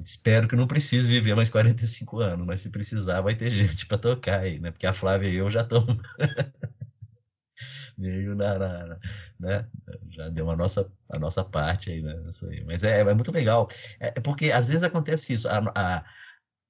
[0.03, 3.99] espero que não precise viver mais 45 anos, mas se precisar vai ter gente para
[3.99, 4.71] tocar aí, né?
[4.71, 5.99] Porque a Flávia e eu já estamos
[7.99, 8.99] meio na, na,
[9.41, 9.67] né?
[10.11, 12.15] Já deu a nossa, a nossa parte aí, né?
[12.49, 12.63] Aí.
[12.65, 13.69] Mas é, é muito legal.
[13.99, 15.49] É, é porque às vezes acontece isso.
[15.49, 16.05] A, a,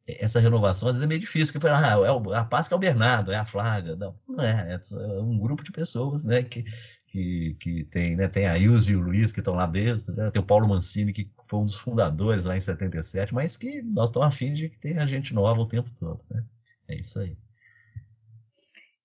[0.06, 2.80] essa renovação às vezes é meio difícil, porque ah, é o, a Páscoa é o
[2.80, 3.96] Bernardo, é a Flávia.
[3.96, 6.64] Não, não é, é, é um grupo de pessoas, né, que,
[7.08, 10.30] que, que tem, né, tem a Ilse e o Luiz que estão lá desde, né,
[10.30, 14.08] tem o Paulo Mancini, que foi um dos fundadores lá em 77, mas que nós
[14.08, 16.44] estamos afim de que tenha gente nova o tempo todo, né?
[16.88, 17.36] É isso aí.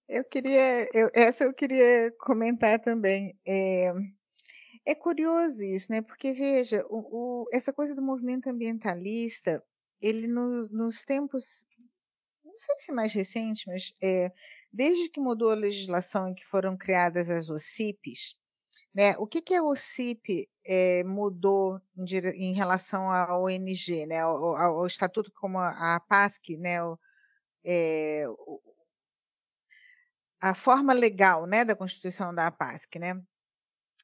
[0.08, 3.38] Eu queria, eu, essa eu queria comentar também.
[3.46, 3.94] É,
[4.86, 6.02] é curioso isso, né?
[6.02, 6.98] Porque veja, o,
[7.44, 9.64] o, essa coisa do movimento ambientalista
[10.02, 11.68] ele no, nos tempos,
[12.44, 14.32] não sei se mais recente, mas é,
[14.72, 18.36] desde que mudou a legislação e que foram criadas as OCIPs,
[18.94, 24.56] né, o que, que a OCIP é, mudou em, em, relação à ONG, né, ao,
[24.56, 26.98] ao, estatuto como a, a PASC, né, o,
[27.64, 28.26] é,
[30.42, 33.22] a forma legal né, da constituição da PASC, né?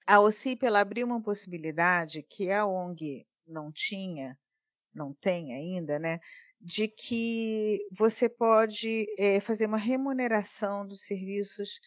[0.06, 4.38] A OCIP ela abriu uma possibilidade que a ONG não tinha,
[4.96, 6.20] não tem ainda, né?
[6.60, 11.80] De que você pode é, fazer uma remuneração dos serviços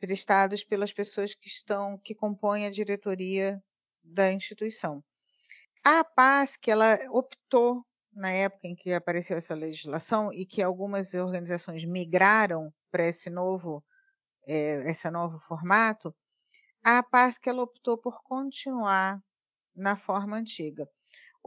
[0.00, 3.62] prestados pelas pessoas que estão, que compõem a diretoria
[4.02, 5.04] da instituição.
[5.84, 6.04] A
[6.60, 12.72] que ela optou na época em que apareceu essa legislação e que algumas organizações migraram
[12.90, 13.84] para esse novo,
[14.46, 16.14] é, esse novo formato,
[16.82, 17.02] a
[17.40, 19.22] que ela optou por continuar
[19.74, 20.88] na forma antiga.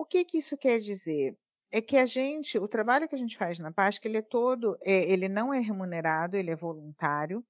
[0.01, 1.37] O que, que isso quer dizer?
[1.71, 4.75] É que a gente, o trabalho que a gente faz na PASC, ele é todo,
[4.81, 7.45] é, ele não é remunerado, ele é voluntário.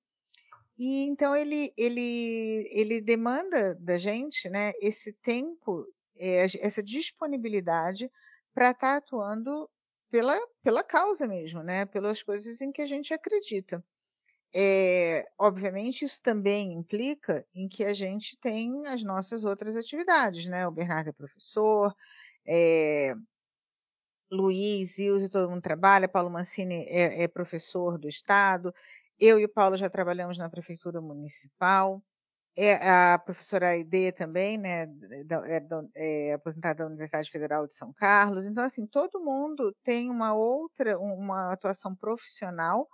[0.77, 5.87] E então ele, ele, ele demanda da gente, né, esse tempo,
[6.17, 8.11] é, essa disponibilidade
[8.53, 9.69] para estar tá atuando
[10.09, 13.81] pela, pela causa mesmo, né, pelas coisas em que a gente acredita.
[14.53, 20.67] É, obviamente, isso também implica em que a gente tem as nossas outras atividades, né?
[20.67, 21.95] O Bernardo é professor,
[22.45, 23.13] é,
[24.31, 28.73] Luiz, Ilse, todo mundo trabalha, Paulo Mancini é, é, professor do Estado,
[29.19, 32.01] eu e o Paulo já trabalhamos na Prefeitura Municipal,
[32.57, 38.45] é, a professora Aide também, né, é, é, aposentada da Universidade Federal de São Carlos,
[38.45, 42.87] então assim, todo mundo tem uma outra, uma atuação profissional,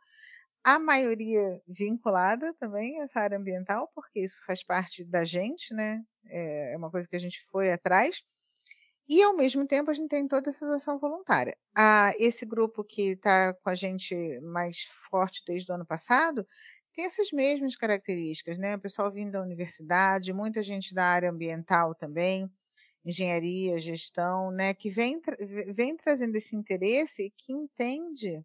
[0.63, 6.03] a maioria vinculada também a essa área ambiental, porque isso faz parte da gente, né,
[6.25, 8.23] é, é uma coisa que a gente foi atrás,
[9.08, 11.58] e, ao mesmo tempo, a gente tem toda essa situação voluntária.
[11.76, 16.46] Ah, esse grupo que está com a gente mais forte desde o ano passado
[16.93, 18.76] tem essas mesmas características, né?
[18.76, 22.52] O pessoal vindo da universidade, muita gente da área ambiental também,
[23.06, 24.74] engenharia, gestão, né?
[24.74, 25.22] Que vem,
[25.74, 28.43] vem trazendo esse interesse e que entende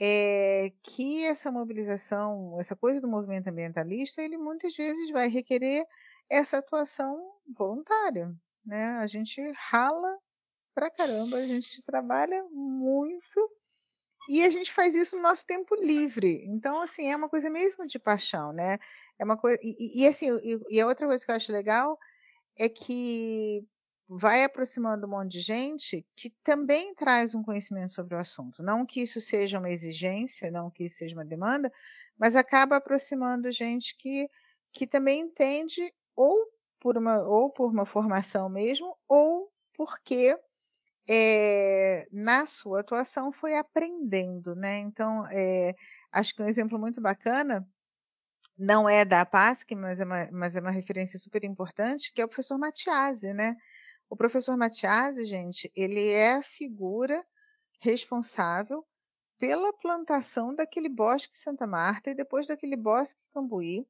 [0.00, 5.84] é, que essa mobilização, essa coisa do movimento ambientalista, ele muitas vezes vai requerer
[6.30, 8.32] essa atuação voluntária,
[8.68, 8.98] né?
[8.98, 10.18] A gente rala
[10.74, 13.50] pra caramba, a gente trabalha muito
[14.28, 16.44] e a gente faz isso no nosso tempo livre.
[16.46, 18.78] Então, assim, é uma coisa mesmo de paixão, né?
[19.18, 21.98] É uma coisa e, e assim, e, e a outra coisa que eu acho legal
[22.56, 23.66] é que
[24.08, 28.62] vai aproximando um monte de gente que também traz um conhecimento sobre o assunto.
[28.62, 31.72] Não que isso seja uma exigência, não que isso seja uma demanda,
[32.18, 34.28] mas acaba aproximando gente que,
[34.72, 36.36] que também entende ou
[36.80, 40.38] por uma, ou por uma formação mesmo, ou porque
[41.08, 44.78] é, na sua atuação foi aprendendo, né?
[44.78, 45.74] Então, é,
[46.12, 47.66] acho que um exemplo muito bacana
[48.58, 52.24] não é da PASC, mas é uma, mas é uma referência super importante, que é
[52.24, 53.56] o professor Matiasi, né?
[54.10, 57.24] O professor Matiasi, gente, ele é a figura
[57.80, 58.84] responsável
[59.38, 63.86] pela plantação daquele bosque Santa Marta e depois daquele bosque Cambuí.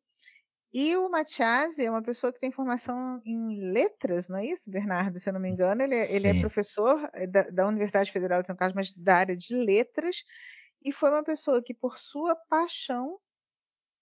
[0.72, 5.18] E o Matiasi é uma pessoa que tem formação em letras, não é isso, Bernardo?
[5.18, 8.42] Se eu não me engano, ele é, ele é professor eh, da, da, Universidade Federal
[8.42, 10.24] de São Carlos, mas da área de letras,
[10.84, 13.18] e foi uma pessoa que, por sua paixão,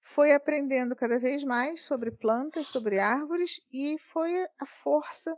[0.02, 5.36] foi aprendendo cada vez mais sobre plantas, sobre árvores, e foi a força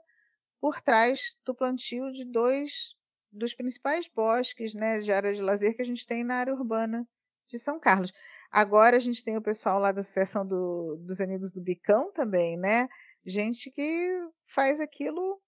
[0.60, 2.96] por trás do plantio de dois
[3.30, 7.06] dos principais bosques né, de área de lazer que a gente tem na área urbana
[7.46, 8.12] de São Carlos.
[8.50, 12.56] Agora a gente tem o pessoal lá da Associação do, dos Amigos do Bicão também,
[12.56, 12.88] né?
[13.24, 15.40] Gente que faz aquilo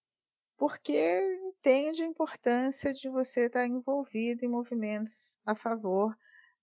[0.58, 6.14] porque entende a importância de você estar envolvido em movimentos a favor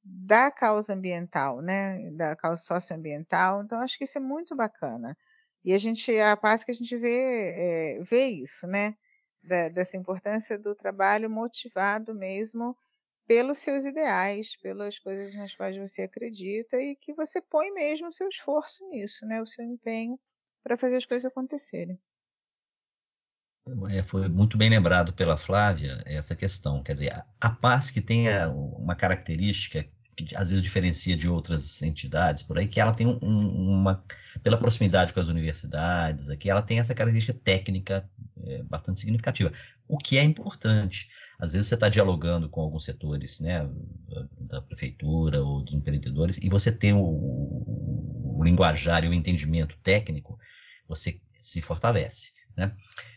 [0.04, 2.12] da causa ambiental, né?
[2.12, 3.63] Da causa socioambiental.
[3.63, 5.17] Então, acho que isso é muito bacana.
[5.65, 8.95] E a gente, a paz que a gente vê, é, vê isso, né?
[9.43, 12.78] Da, dessa importância do trabalho motivado mesmo
[13.28, 18.12] pelos seus ideais, pelas coisas nas quais você acredita e que você põe mesmo o
[18.12, 19.42] seu esforço nisso, né?
[19.42, 20.18] O seu empenho
[20.63, 22.00] para fazer as coisas acontecerem.
[23.92, 26.82] É, foi muito bem lembrado pela Flávia essa questão.
[26.82, 29.86] Quer dizer, a paz que tem uma característica
[30.26, 34.04] que às vezes diferencia de outras entidades por aí, que ela tem um, uma,
[34.42, 38.10] pela proximidade com as universidades, aqui ela tem essa característica técnica
[38.44, 39.52] é, bastante significativa,
[39.88, 41.10] o que é importante.
[41.39, 43.69] Às vezes você está dialogando com alguns setores, né,
[44.39, 49.78] da prefeitura ou dos empreendedores, e você tem o, o, o linguajar e o entendimento
[49.84, 50.39] técnico,
[50.88, 52.73] você se fortalece, né?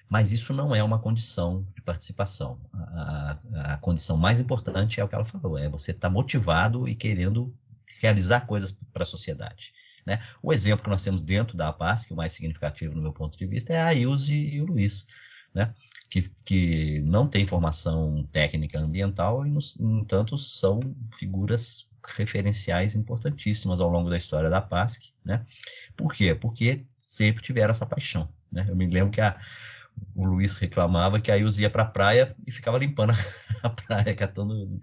[0.08, 2.60] Mas isso não é uma condição de participação.
[2.74, 6.12] A, a, a condição mais importante é o que ela falou: é você estar tá
[6.12, 7.54] motivado e querendo
[8.00, 9.72] realizar coisas para a sociedade.
[10.04, 10.20] Né?
[10.42, 13.12] O exemplo que nós temos dentro da APAS, que é o mais significativo no meu
[13.12, 15.06] ponto de vista, é a Ilse e o Luiz,
[15.54, 15.72] né?
[16.10, 20.80] Que, que não têm formação técnica ambiental e, no, no entanto, são
[21.16, 25.12] figuras referenciais importantíssimas ao longo da história da PASC.
[25.24, 25.46] Né?
[25.96, 26.34] Por quê?
[26.34, 28.28] Porque sempre tiveram essa paixão.
[28.50, 28.66] Né?
[28.68, 29.38] Eu me lembro que a,
[30.14, 33.12] o Luiz reclamava que a Ilse ia para a praia e ficava limpando
[33.62, 34.80] a praia, catando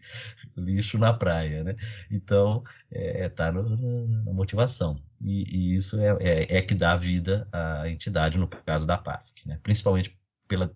[0.56, 1.76] lixo na praia, né?
[2.10, 5.02] Então, é, tá no, na motivação.
[5.20, 9.46] E, e isso é, é, é, que dá vida à entidade, no caso da PASC,
[9.46, 9.60] né?
[9.64, 10.74] Principalmente pela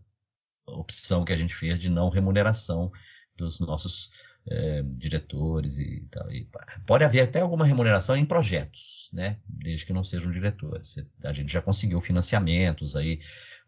[0.73, 2.91] opção que a gente fez de não remuneração
[3.35, 4.11] dos nossos
[4.47, 6.31] é, diretores e tal.
[6.31, 6.49] E
[6.85, 9.39] pode haver até alguma remuneração em projetos, né?
[9.47, 10.95] Desde que não sejam diretores.
[11.23, 13.19] A gente já conseguiu financiamentos aí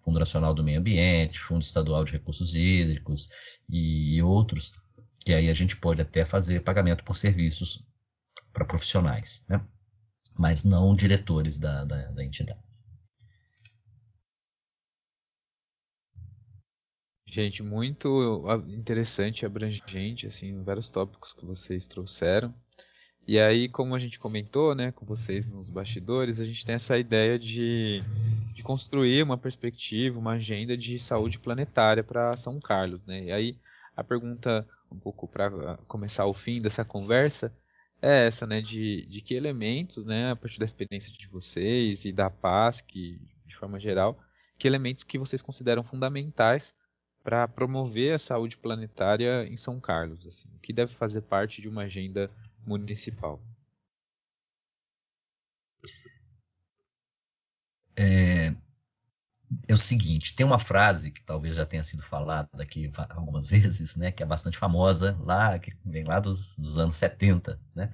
[0.01, 3.29] Fundo Nacional do Meio Ambiente, Fundo Estadual de Recursos Hídricos
[3.69, 4.73] e, outros,
[5.25, 7.85] que aí a gente pode até fazer pagamento por serviços
[8.51, 9.65] para profissionais, né?
[10.37, 12.59] mas não diretores da, da, da entidade.
[17.33, 22.53] Gente, muito interessante abrangente, assim, vários tópicos que vocês trouxeram.
[23.27, 26.95] E aí, como a gente comentou, né, com vocês nos bastidores, a gente tem essa
[26.95, 28.01] ideia de,
[28.53, 33.23] de construir uma perspectiva, uma agenda de saúde planetária para São Carlos, né?
[33.23, 33.57] E aí
[33.97, 37.51] a pergunta um pouco para começar o fim dessa conversa
[37.99, 42.11] é essa, né, de, de que elementos, né, a partir da experiência de vocês e
[42.11, 44.19] da paz, que de forma geral,
[44.59, 46.71] que elementos que vocês consideram fundamentais
[47.23, 51.83] para promover a saúde planetária em São Carlos, assim, que deve fazer parte de uma
[51.83, 52.27] agenda
[52.67, 53.41] municipal.
[57.95, 58.53] É,
[59.67, 63.95] é o seguinte, tem uma frase que talvez já tenha sido falada aqui algumas vezes,
[63.95, 67.89] né, que é bastante famosa lá, que vem lá dos, dos anos 70, né,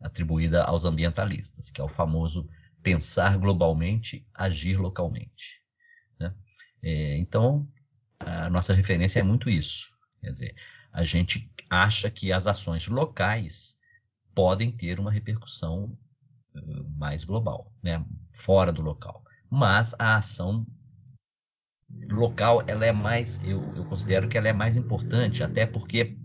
[0.00, 2.48] atribuída aos ambientalistas, que é o famoso
[2.82, 5.62] pensar globalmente, agir localmente.
[6.18, 6.34] Né?
[6.82, 7.68] É, então,
[8.26, 9.92] a nossa referência é muito isso.
[10.20, 10.54] Quer dizer,
[10.92, 13.78] a gente acha que as ações locais
[14.34, 15.96] podem ter uma repercussão
[16.96, 18.04] mais global, né?
[18.32, 19.24] fora do local.
[19.50, 20.66] Mas a ação
[22.10, 26.16] local, ela é mais, eu, eu considero que ela é mais importante, até porque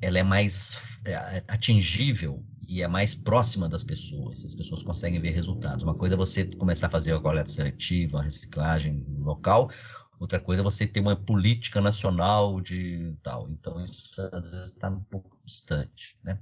[0.00, 4.44] ela é mais é, atingível e é mais próxima das pessoas.
[4.44, 5.82] As pessoas conseguem ver resultados.
[5.82, 9.70] Uma coisa é você começar a fazer a coleta seletiva, a reciclagem local,
[10.18, 13.48] outra coisa é você ter uma política nacional de tal.
[13.50, 16.18] Então, isso às vezes está um pouco distante.
[16.22, 16.38] Né?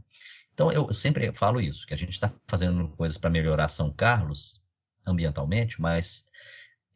[0.52, 4.62] Então, eu sempre falo isso, que a gente está fazendo coisas para melhorar São Carlos
[5.06, 6.26] ambientalmente, mas,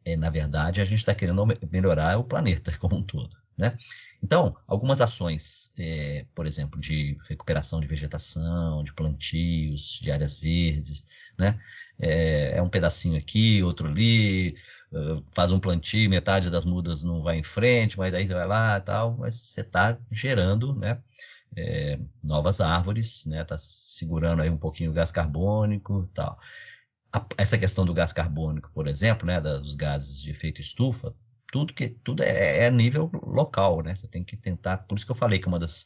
[0.03, 3.37] é, na verdade, a gente está querendo melhorar o planeta como um todo.
[3.57, 3.77] né?
[4.23, 11.07] Então, algumas ações, é, por exemplo, de recuperação de vegetação, de plantios, de áreas verdes,
[11.37, 11.59] né?
[11.99, 14.55] É, é um pedacinho aqui, outro ali,
[14.91, 18.47] uh, faz um plantio, metade das mudas não vai em frente, mas daí você vai
[18.47, 21.01] lá e tal, mas você está gerando, né?
[21.55, 23.41] É, novas árvores, né?
[23.41, 26.39] Está segurando aí um pouquinho o gás carbônico tal.
[27.13, 29.41] A, essa questão do gás carbônico, por exemplo, né?
[29.41, 31.13] dos gases de efeito estufa,
[31.51, 33.93] tudo que tudo é, é nível local, né?
[33.95, 34.77] Você tem que tentar.
[34.77, 35.85] Por isso que eu falei que uma das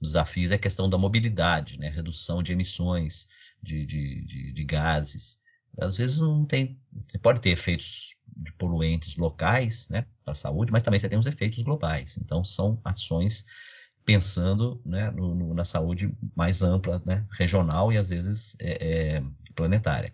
[0.00, 1.88] desafios é a questão da mobilidade, né?
[1.88, 3.28] Redução de emissões
[3.62, 5.40] de, de, de, de gases.
[5.78, 6.80] Às vezes não tem,
[7.22, 11.26] pode ter efeitos de poluentes locais, né, para a saúde, mas também você tem os
[11.26, 12.16] efeitos globais.
[12.16, 13.44] Então são ações
[14.04, 19.22] pensando né, no, no, na saúde mais ampla, né, regional e às vezes é, é,
[19.54, 20.12] planetária.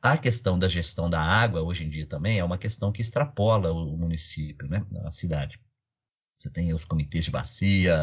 [0.00, 3.72] A questão da gestão da água, hoje em dia, também é uma questão que extrapola
[3.72, 5.60] o município, né, a cidade.
[6.38, 7.96] Você tem os comitês de bacia,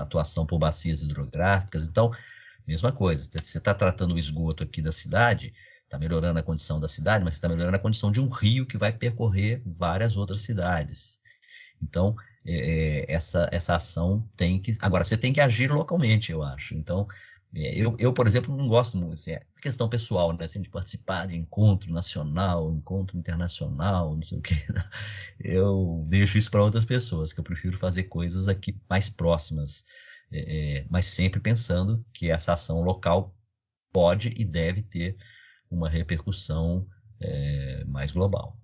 [0.00, 1.84] atuação por bacias hidrográficas.
[1.84, 2.10] Então,
[2.66, 6.88] mesma coisa, você está tratando o esgoto aqui da cidade, está melhorando a condição da
[6.88, 11.20] cidade, mas está melhorando a condição de um rio que vai percorrer várias outras cidades.
[11.80, 14.76] Então, é, é essa, essa ação tem que.
[14.80, 16.74] Agora, você tem que agir localmente, eu acho.
[16.74, 17.06] Então,
[17.54, 21.26] eu, eu, por exemplo, não gosto muito, assim, é questão pessoal, né, assim, de participar
[21.26, 24.54] de encontro nacional, encontro internacional, não sei o quê.
[25.40, 29.86] Eu deixo isso para outras pessoas, que eu prefiro fazer coisas aqui mais próximas,
[30.32, 33.34] é, é, mas sempre pensando que essa ação local
[33.92, 35.16] pode e deve ter
[35.70, 36.86] uma repercussão
[37.20, 38.58] é, mais global.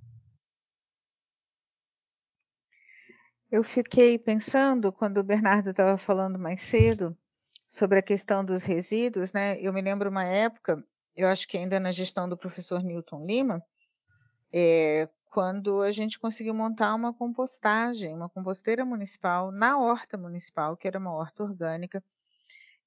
[3.51, 7.17] Eu fiquei pensando, quando o Bernardo estava falando mais cedo,
[7.67, 9.59] sobre a questão dos resíduos, né?
[9.61, 10.85] Eu me lembro uma época,
[11.17, 13.63] eu acho que ainda na gestão do professor Newton Lima,
[14.53, 20.87] é, quando a gente conseguiu montar uma compostagem, uma composteira municipal na horta municipal, que
[20.87, 22.03] era uma horta orgânica,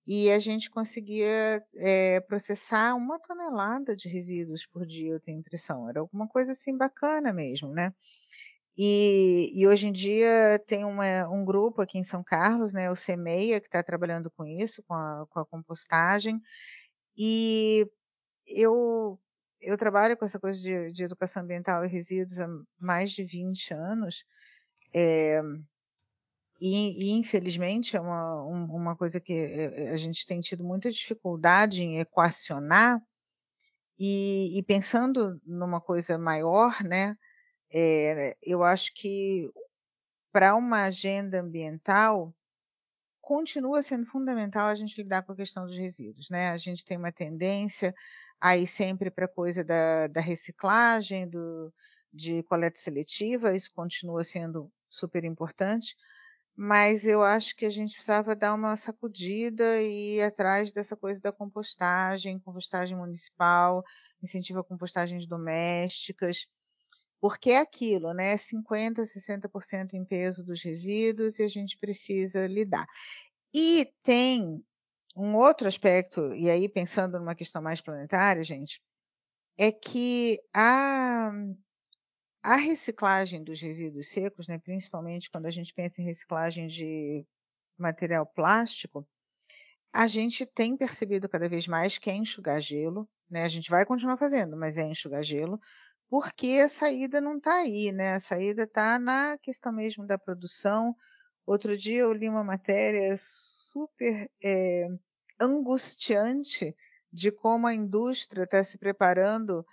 [0.07, 5.89] e a gente conseguia é, processar uma tonelada de resíduos por dia, eu tenho impressão.
[5.89, 7.93] Era alguma coisa assim bacana mesmo, né?
[8.77, 12.95] E, e, hoje em dia tem uma, um grupo aqui em São Carlos, né, o
[12.95, 16.39] CEMEIA, que está trabalhando com isso, com a, com a, compostagem.
[17.17, 17.89] E
[18.45, 19.19] eu,
[19.59, 22.47] eu trabalho com essa coisa de, de, educação ambiental e resíduos há
[22.79, 24.23] mais de 20 anos.
[24.93, 25.41] É,
[26.61, 30.91] e, e, infelizmente é uma, um, uma coisa que é, a gente tem tido muita
[30.91, 33.01] dificuldade em equacionar.
[33.99, 37.17] E, e pensando numa coisa maior, né?
[37.71, 39.51] É, eu acho que
[40.31, 42.33] para uma agenda ambiental
[43.21, 46.49] continua sendo fundamental a gente lidar com a questão dos resíduos, né?
[46.49, 47.93] A gente tem uma tendência
[48.39, 51.73] aí sempre para a coisa da, da reciclagem, do,
[52.13, 55.95] de coleta seletiva, isso continua sendo super importante,
[56.55, 61.21] mas eu acho que a gente precisava dar uma sacudida e ir atrás dessa coisa
[61.21, 63.83] da compostagem, compostagem municipal,
[64.23, 66.47] incentiva compostagens domésticas,
[67.19, 68.35] porque é aquilo, né?
[68.37, 72.85] 50%, 60% em peso dos resíduos e a gente precisa lidar.
[73.53, 74.63] E tem
[75.15, 78.81] um outro aspecto, e aí pensando numa questão mais planetária, gente,
[79.57, 81.31] é que a,
[82.43, 87.25] a reciclagem dos resíduos secos, né, principalmente quando a gente pensa em reciclagem de
[87.77, 89.07] material plástico,
[89.91, 93.43] a gente tem percebido cada vez mais que é enxugar gelo, né?
[93.43, 95.59] A gente vai continuar fazendo, mas é enxugar gelo,
[96.09, 98.13] porque a saída não está aí, né?
[98.13, 100.95] A saída está na questão mesmo da produção.
[101.45, 104.87] Outro dia eu li uma matéria super é,
[105.39, 106.75] angustiante
[107.11, 109.65] de como a indústria está se preparando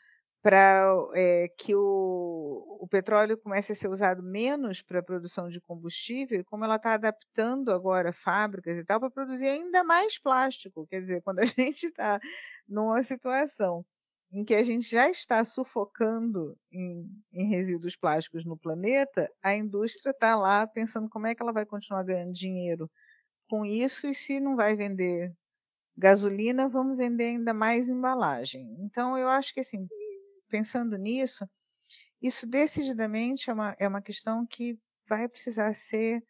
[0.43, 5.59] para é, que o, o, petróleo comece a ser usado menos para a produção de
[5.59, 10.87] combustível, e como ela está adaptando agora fábricas e tal para produzir ainda mais plástico.
[10.87, 12.21] Quer dizer, quando a gente está
[12.69, 13.87] numa situação
[14.35, 20.11] em que a gente já está sufocando em, em resíduos plásticos no planeta, a indústria
[20.11, 22.91] está lá pensando como é que ela vai continuar ganhando dinheiro
[23.49, 25.33] com isso e se não vai vender
[25.97, 28.75] gasolina, vamos vender ainda mais embalagem.
[28.81, 29.87] Então, eu acho que, assim,
[30.49, 31.49] pensando nisso,
[32.21, 34.77] isso decididamente é uma, é uma questão que
[35.09, 36.25] vai precisar ser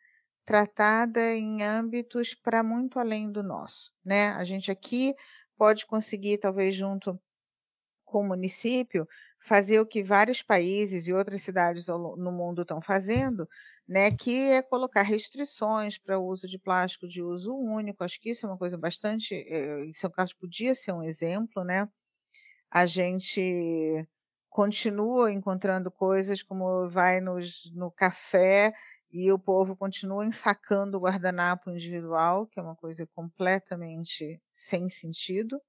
[0.44, 4.28] tratada em âmbitos para muito além do nosso, né?
[4.32, 5.14] A gente aqui
[5.56, 7.18] pode conseguir, talvez junto
[8.14, 9.08] com o município
[9.40, 13.48] fazer o que vários países e outras cidades no mundo estão fazendo,
[13.88, 18.04] né, que é colocar restrições para o uso de plástico de uso único.
[18.04, 19.34] Acho que isso é uma coisa bastante.
[19.34, 21.88] Eh, em São Carlos podia ser um exemplo, né?
[22.70, 24.06] A gente
[24.48, 28.72] continua encontrando coisas como vai nos, no café
[29.10, 35.60] e o povo continua ensacando o guardanapo individual, que é uma coisa completamente sem sentido,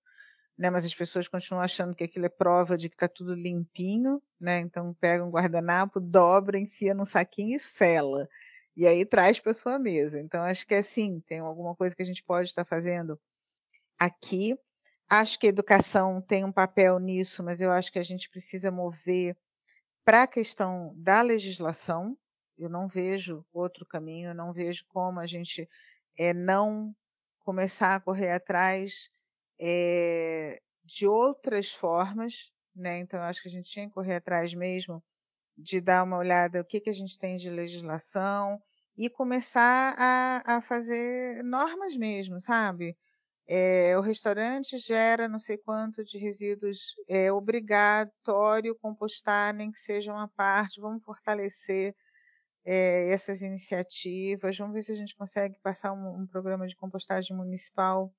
[0.58, 0.70] né?
[0.70, 4.60] Mas as pessoas continuam achando que aquilo é prova de que está tudo limpinho, né?
[4.60, 8.30] Então pega um guardanapo, dobra, enfia num saquinho e sela.
[8.76, 10.20] E aí traz para sua mesa.
[10.20, 13.20] Então acho que é assim, tem alguma coisa que a gente pode estar fazendo
[14.00, 14.58] aqui.
[15.10, 18.72] Acho que a educação tem um papel nisso, mas eu acho que a gente precisa
[18.72, 19.38] mover
[20.04, 22.16] para a questão da legislação,
[22.58, 25.68] eu não vejo outro caminho, eu não vejo como a gente
[26.18, 26.96] é, não
[27.40, 29.10] começar a correr atrás
[29.60, 33.00] é, de outras formas, né?
[33.00, 35.04] Então, acho que a gente tinha que correr atrás mesmo
[35.58, 38.62] de dar uma olhada o que, que a gente tem de legislação
[38.98, 42.98] e começar a, a fazer normas mesmo, sabe?
[43.48, 50.12] É, o restaurante gera não sei quanto de resíduos, é obrigatório compostar, nem que seja
[50.12, 51.96] uma parte, vamos fortalecer
[52.66, 54.58] é, essas iniciativas.
[54.58, 58.12] Vamos ver se a gente consegue passar um, um programa de compostagem municipal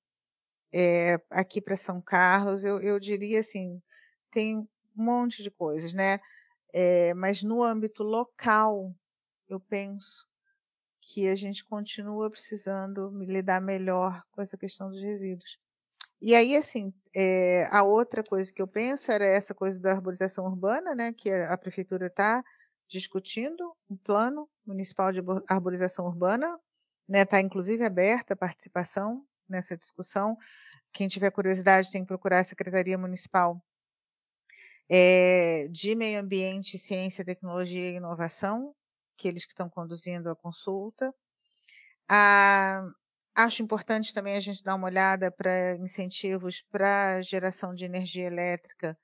[0.78, 2.62] é, aqui para São Carlos.
[2.62, 3.80] Eu, eu, diria assim,
[4.30, 6.20] tem um monte de coisas, né?
[6.70, 8.94] É, mas no âmbito local,
[9.48, 10.28] eu penso
[11.00, 15.58] que a gente continua precisando lidar melhor com essa questão dos resíduos.
[16.20, 20.44] E aí, assim, é, a outra coisa que eu penso era essa coisa da arborização
[20.44, 22.44] urbana, né, que a prefeitura está
[22.86, 26.60] discutindo um plano municipal de arborização urbana, está
[27.08, 30.36] né, tá inclusive aberta a participação nessa discussão.
[30.92, 33.62] Quem tiver curiosidade tem que procurar a Secretaria Municipal
[34.88, 38.74] é, de Meio Ambiente, Ciência, Tecnologia e Inovação,
[39.16, 41.12] que eles que estão conduzindo a consulta.
[42.08, 42.82] Ah,
[43.34, 48.96] acho importante também a gente dar uma olhada para incentivos para geração de energia elétrica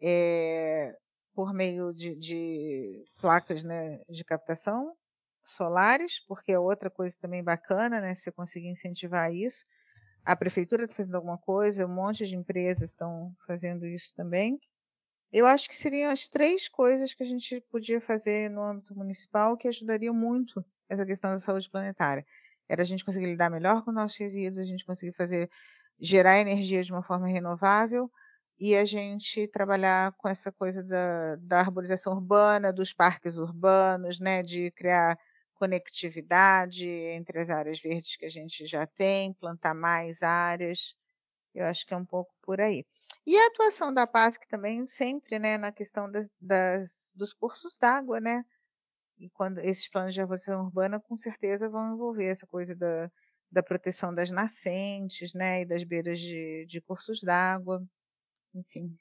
[0.00, 0.94] é,
[1.34, 4.94] por meio de, de placas né, de captação
[5.44, 8.14] solares, porque é outra coisa também bacana, né?
[8.14, 9.66] Se você conseguir incentivar isso.
[10.24, 14.58] A prefeitura está fazendo alguma coisa, um monte de empresas estão fazendo isso também.
[15.32, 19.56] Eu acho que seriam as três coisas que a gente podia fazer no âmbito municipal
[19.56, 22.24] que ajudariam muito essa questão da saúde planetária.
[22.68, 25.50] Era a gente conseguir lidar melhor com nossos resíduos, a gente conseguir fazer
[25.98, 28.10] gerar energia de uma forma renovável
[28.58, 34.42] e a gente trabalhar com essa coisa da, da arborização urbana, dos parques urbanos, né,
[34.42, 35.18] de criar
[35.62, 40.96] conectividade entre as áreas verdes que a gente já tem, plantar mais áreas.
[41.54, 42.84] Eu acho que é um pouco por aí.
[43.24, 48.20] E a atuação da PASC também sempre, né, na questão das, das dos cursos d'água,
[48.20, 48.44] né?
[49.20, 53.08] E quando esses planos de arborização urbana com certeza vão envolver essa coisa da,
[53.48, 57.86] da proteção das nascentes, né, e das beiras de, de cursos d'água
[58.52, 58.98] enfim.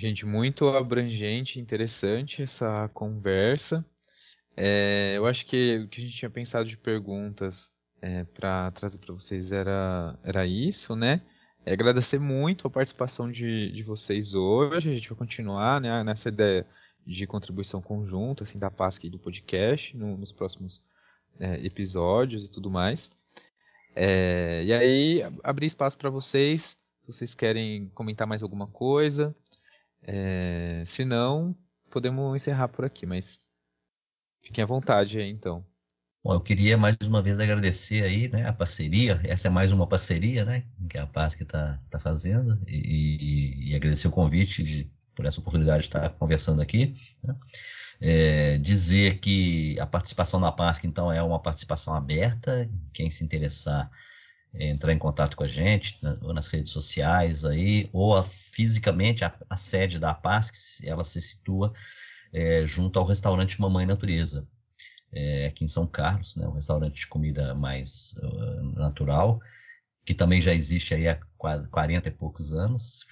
[0.00, 3.84] Gente, muito abrangente, interessante essa conversa.
[4.56, 7.54] É, eu acho que o que a gente tinha pensado de perguntas
[8.00, 11.20] é, para trazer para vocês era, era isso, né?
[11.66, 14.88] É, agradecer muito a participação de, de vocês hoje.
[14.88, 16.66] A gente vai continuar né, nessa ideia
[17.06, 20.80] de contribuição conjunta assim, da PASC e do podcast no, nos próximos
[21.38, 23.10] é, episódios e tudo mais.
[23.94, 29.36] É, e aí, abrir espaço para vocês, se vocês querem comentar mais alguma coisa.
[30.02, 31.54] É, se não,
[31.90, 33.38] podemos encerrar por aqui, mas
[34.42, 35.64] fiquem à vontade aí então.
[36.22, 39.18] Bom, eu queria mais uma vez agradecer aí, né, a parceria.
[39.24, 43.74] Essa é mais uma parceria, né, que a PASC está tá fazendo e, e, e,
[43.74, 46.94] agradecer o convite de, por essa oportunidade de estar conversando aqui.
[47.22, 47.34] Né.
[48.02, 52.68] É, dizer que a participação na PASC, então, é uma participação aberta.
[52.92, 53.90] Quem se interessar,
[54.54, 58.26] é, entrar em contato com a gente, na, ou nas redes sociais aí, ou a,
[58.52, 61.72] fisicamente a, a, sede da PASC, ela se situa
[62.32, 64.46] é, junto ao restaurante Mamãe Natureza,
[65.12, 69.40] é, aqui em São Carlos, né, um restaurante de comida mais uh, natural,
[70.04, 73.04] que também já existe aí há 40 e poucos anos.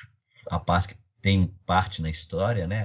[0.51, 2.85] A PASC tem parte na história, né?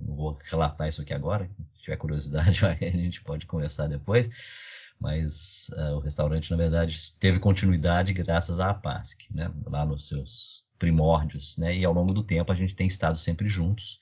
[0.00, 4.28] não vou relatar isso aqui agora, se tiver curiosidade, a gente pode conversar depois.
[4.98, 9.52] Mas uh, o restaurante, na verdade, teve continuidade graças à APASC, né?
[9.66, 11.56] lá nos seus primórdios.
[11.56, 11.76] Né?
[11.76, 14.00] E ao longo do tempo a gente tem estado sempre juntos,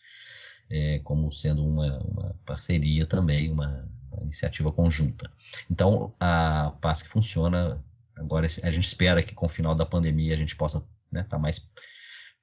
[0.71, 5.31] é, como sendo uma, uma parceria também, uma, uma, iniciativa conjunta.
[5.71, 7.83] Então a PASC funciona.
[8.17, 11.23] Agora a gente espera que com o final da pandemia a gente possa estar né,
[11.25, 11.69] tá mais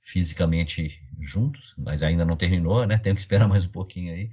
[0.02, 2.98] fisicamente juntos, mas ainda não terminou, né?
[2.98, 4.32] Temos que esperar mais um pouquinho aí.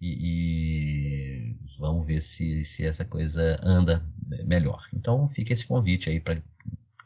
[0.00, 4.04] E, e vamos ver se, se essa coisa anda
[4.44, 4.86] melhor.
[4.94, 6.40] Então fica esse convite aí para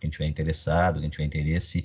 [0.00, 1.84] quem tiver interessado, quem tiver interesse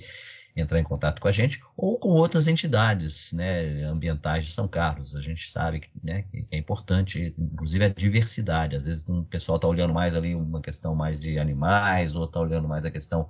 [0.56, 5.14] entrar em contato com a gente ou com outras entidades né, ambientais de São Carlos.
[5.14, 8.74] A gente sabe que, né, que é importante, inclusive a diversidade.
[8.74, 12.40] Às vezes um pessoal está olhando mais ali uma questão mais de animais, outro está
[12.40, 13.28] olhando mais a questão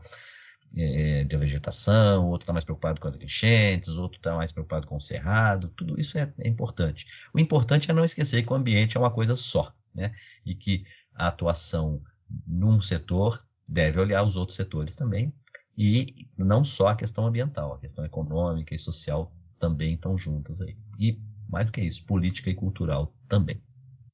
[0.76, 4.96] é, de vegetação, outro está mais preocupado com as enchentes, outro está mais preocupado com
[4.96, 5.68] o cerrado.
[5.76, 7.06] Tudo isso é, é importante.
[7.34, 10.14] O importante é não esquecer que o ambiente é uma coisa só, né?
[10.44, 12.00] E que a atuação
[12.46, 15.34] num setor deve olhar os outros setores também
[15.76, 16.06] e
[16.36, 20.76] não só a questão ambiental, a questão econômica e social também estão juntas aí.
[20.98, 23.62] E, mais do que isso, política e cultural também.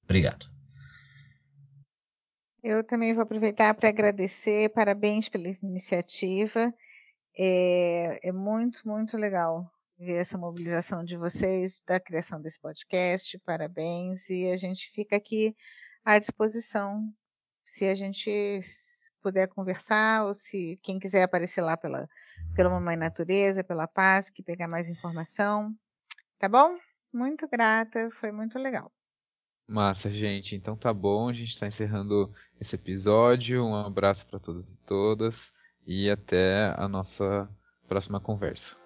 [0.05, 0.51] Obrigado.
[2.63, 6.73] Eu também vou aproveitar para agradecer, parabéns pela iniciativa.
[7.37, 13.39] É, é, muito, muito legal ver essa mobilização de vocês, da criação desse podcast.
[13.41, 14.29] Parabéns.
[14.29, 15.57] E a gente fica aqui
[16.05, 17.13] à disposição
[17.65, 18.61] se a gente
[19.23, 22.09] puder conversar, ou se quem quiser aparecer lá pela,
[22.55, 25.75] pela Mamãe Natureza, pela Paz, que pegar mais informação.
[26.39, 26.77] Tá bom?
[27.13, 28.91] Muito grata, foi muito legal.
[29.69, 30.55] Massa, gente.
[30.55, 33.65] Então tá bom, a gente está encerrando esse episódio.
[33.65, 35.53] Um abraço para todos e todas
[35.87, 37.49] e até a nossa
[37.89, 38.77] próxima conversa.